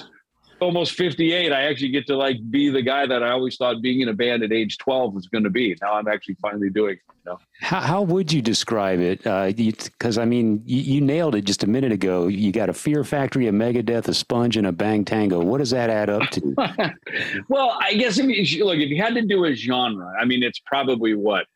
[0.61, 4.01] almost 58 i actually get to like be the guy that i always thought being
[4.01, 5.77] in a band at age 12 was going to be.
[5.81, 7.39] Now i'm actually finally doing it you know?
[7.61, 9.23] how, how would you describe it?
[9.23, 12.27] Because uh, i mean you, you, nailed it just a minute ago.
[12.27, 15.41] You got a fear factory a megadeth a sponge and a bang tango.
[15.41, 16.95] What does that add up to?
[17.49, 20.43] Well i guess if you look if you had to do a genre i mean
[20.43, 21.47] it's probably what?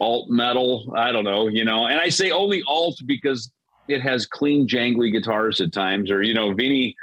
[0.00, 0.92] Alt metal?
[0.96, 1.86] I don't know you know?
[1.86, 3.50] And i say only alt because
[3.88, 6.96] it has clean jangly guitars at times or you know vinny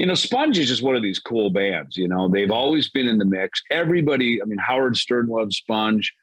[0.00, 1.94] you know, Sponge is just one of these cool bands.
[1.94, 3.62] You know, they've always been in the mix.
[3.70, 6.14] Everybody, I mean, Howard Stern loved Sponge.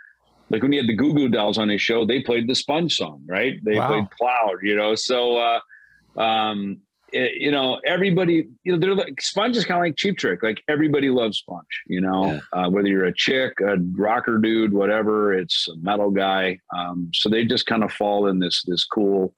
[0.49, 2.95] Like when he had the Goo Goo Dolls on his show, they played the Sponge
[2.95, 3.63] song, right?
[3.63, 3.87] They wow.
[3.87, 4.63] played Plowed.
[4.63, 6.79] You know, so uh, um,
[7.13, 10.41] it, you know, everybody, you know, they're like Sponge is kind of like Cheap Trick.
[10.41, 11.83] Like everybody loves Sponge.
[11.85, 12.39] You know, yeah.
[12.53, 16.57] uh, whether you're a chick, a rocker dude, whatever, it's a metal guy.
[16.75, 19.35] Um, so they just kind of fall in this this cool,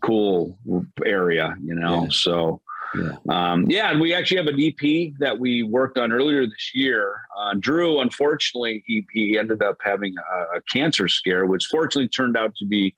[0.00, 0.56] cool
[1.04, 1.54] area.
[1.62, 2.08] You know, yeah.
[2.10, 2.62] so.
[2.94, 3.12] Yeah.
[3.28, 7.22] Um, yeah, and we actually have an EP that we worked on earlier this year.
[7.38, 12.36] Uh, Drew, unfortunately, he, he ended up having a, a, cancer scare, which fortunately turned
[12.36, 12.94] out to be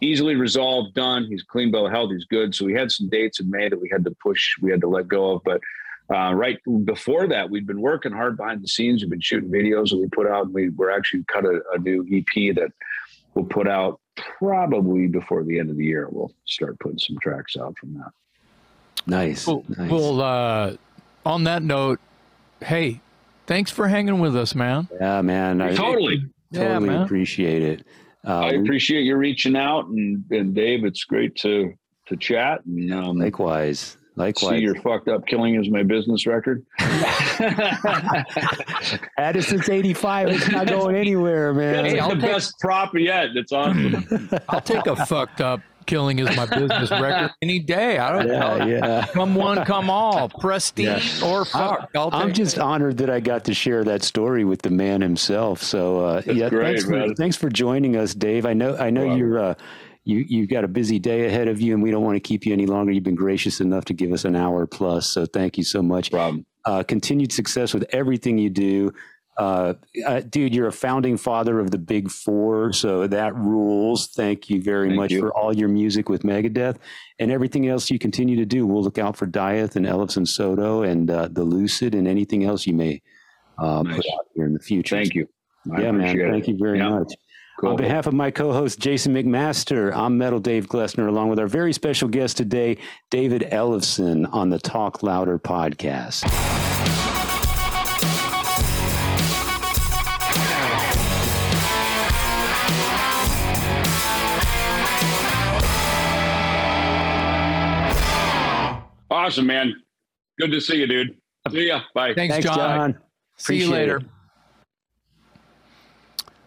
[0.00, 1.26] easily resolved, done.
[1.26, 2.10] He's clean bill of health.
[2.10, 2.54] He's good.
[2.54, 4.88] So we had some dates in May that we had to push, we had to
[4.88, 5.42] let go of.
[5.44, 5.60] But
[6.14, 9.02] uh, right before that, we'd been working hard behind the scenes.
[9.02, 10.46] We've been shooting videos that we put out.
[10.46, 12.72] And we were actually cut a, a new EP that
[13.34, 14.00] we'll put out
[14.38, 16.08] probably before the end of the year.
[16.10, 18.10] We'll start putting some tracks out from that.
[19.06, 19.46] Nice.
[19.46, 19.90] Well, nice.
[19.90, 20.76] well uh,
[21.24, 22.00] on that note,
[22.60, 23.00] hey,
[23.46, 24.88] thanks for hanging with us, man.
[25.00, 25.60] Yeah, man.
[25.60, 27.86] I totally, totally yeah, appreciate it.
[28.24, 31.72] Um, I appreciate you reaching out, and, and Dave, it's great to
[32.06, 32.62] to chat.
[32.66, 34.58] And, um, likewise, likewise.
[34.58, 36.62] See your fucked up killing is my business record.
[36.78, 38.26] Had
[39.36, 40.28] it since '85.
[40.28, 41.86] It's not going anywhere, man.
[41.86, 43.28] It's the take, best prop yet.
[43.34, 44.30] It's awesome.
[44.48, 47.98] I'll take a fucked up killing is my business record any day.
[47.98, 48.66] I don't yeah, know.
[48.66, 49.06] Yeah.
[49.12, 51.28] Come one, come all, prestige yeah.
[51.28, 51.90] or fuck.
[51.94, 55.62] i am just honored that I got to share that story with the man himself.
[55.62, 58.46] So uh, yeah, great, thanks for thanks for joining us, Dave.
[58.46, 59.16] I know I know wow.
[59.16, 59.38] you're.
[59.38, 59.54] Uh,
[60.04, 62.46] you you've got a busy day ahead of you, and we don't want to keep
[62.46, 62.90] you any longer.
[62.90, 66.10] You've been gracious enough to give us an hour plus, so thank you so much.
[66.10, 66.46] Problem.
[66.64, 68.92] Uh, continued success with everything you do.
[69.40, 69.72] Uh,
[70.06, 74.08] uh, dude, you're a founding father of the Big Four, so that rules.
[74.08, 75.20] Thank you very Thank much you.
[75.20, 76.76] for all your music with Megadeth
[77.18, 78.66] and everything else you continue to do.
[78.66, 82.66] We'll look out for Dieth and Ellefson Soto and uh, the Lucid and anything else
[82.66, 83.00] you may
[83.56, 83.96] uh, nice.
[83.96, 84.96] put out here in the future.
[84.96, 85.26] Thank you.
[85.74, 86.18] I yeah, man.
[86.18, 86.90] Thank you very yeah.
[86.90, 87.14] much.
[87.60, 87.70] Cool.
[87.70, 91.72] On behalf of my co-host Jason McMaster, I'm Metal Dave Glessner, along with our very
[91.72, 92.76] special guest today,
[93.10, 96.26] David Ellefson, on the Talk Louder podcast.
[109.20, 109.74] Awesome, man.
[110.38, 111.14] Good to see you, dude.
[111.50, 111.82] See ya.
[111.94, 112.14] Bye.
[112.14, 112.56] Thanks, Thanks, John.
[112.94, 112.98] John.
[113.36, 113.98] See you later.
[113.98, 114.04] it.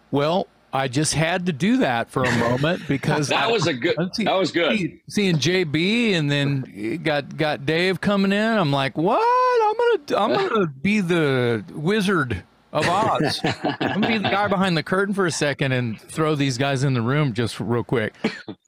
[0.10, 3.96] Well, I just had to do that for a moment because That was a good.
[3.98, 4.24] Let's see.
[4.24, 4.76] That was good.
[4.78, 8.58] See- seeing JB and then got got Dave coming in.
[8.58, 9.22] I'm like, what?
[9.22, 9.78] I'm
[10.18, 13.40] gonna I'm gonna be the wizard of Oz.
[13.80, 16.84] I'm gonna be the guy behind the curtain for a second and throw these guys
[16.84, 18.16] in the room just real quick.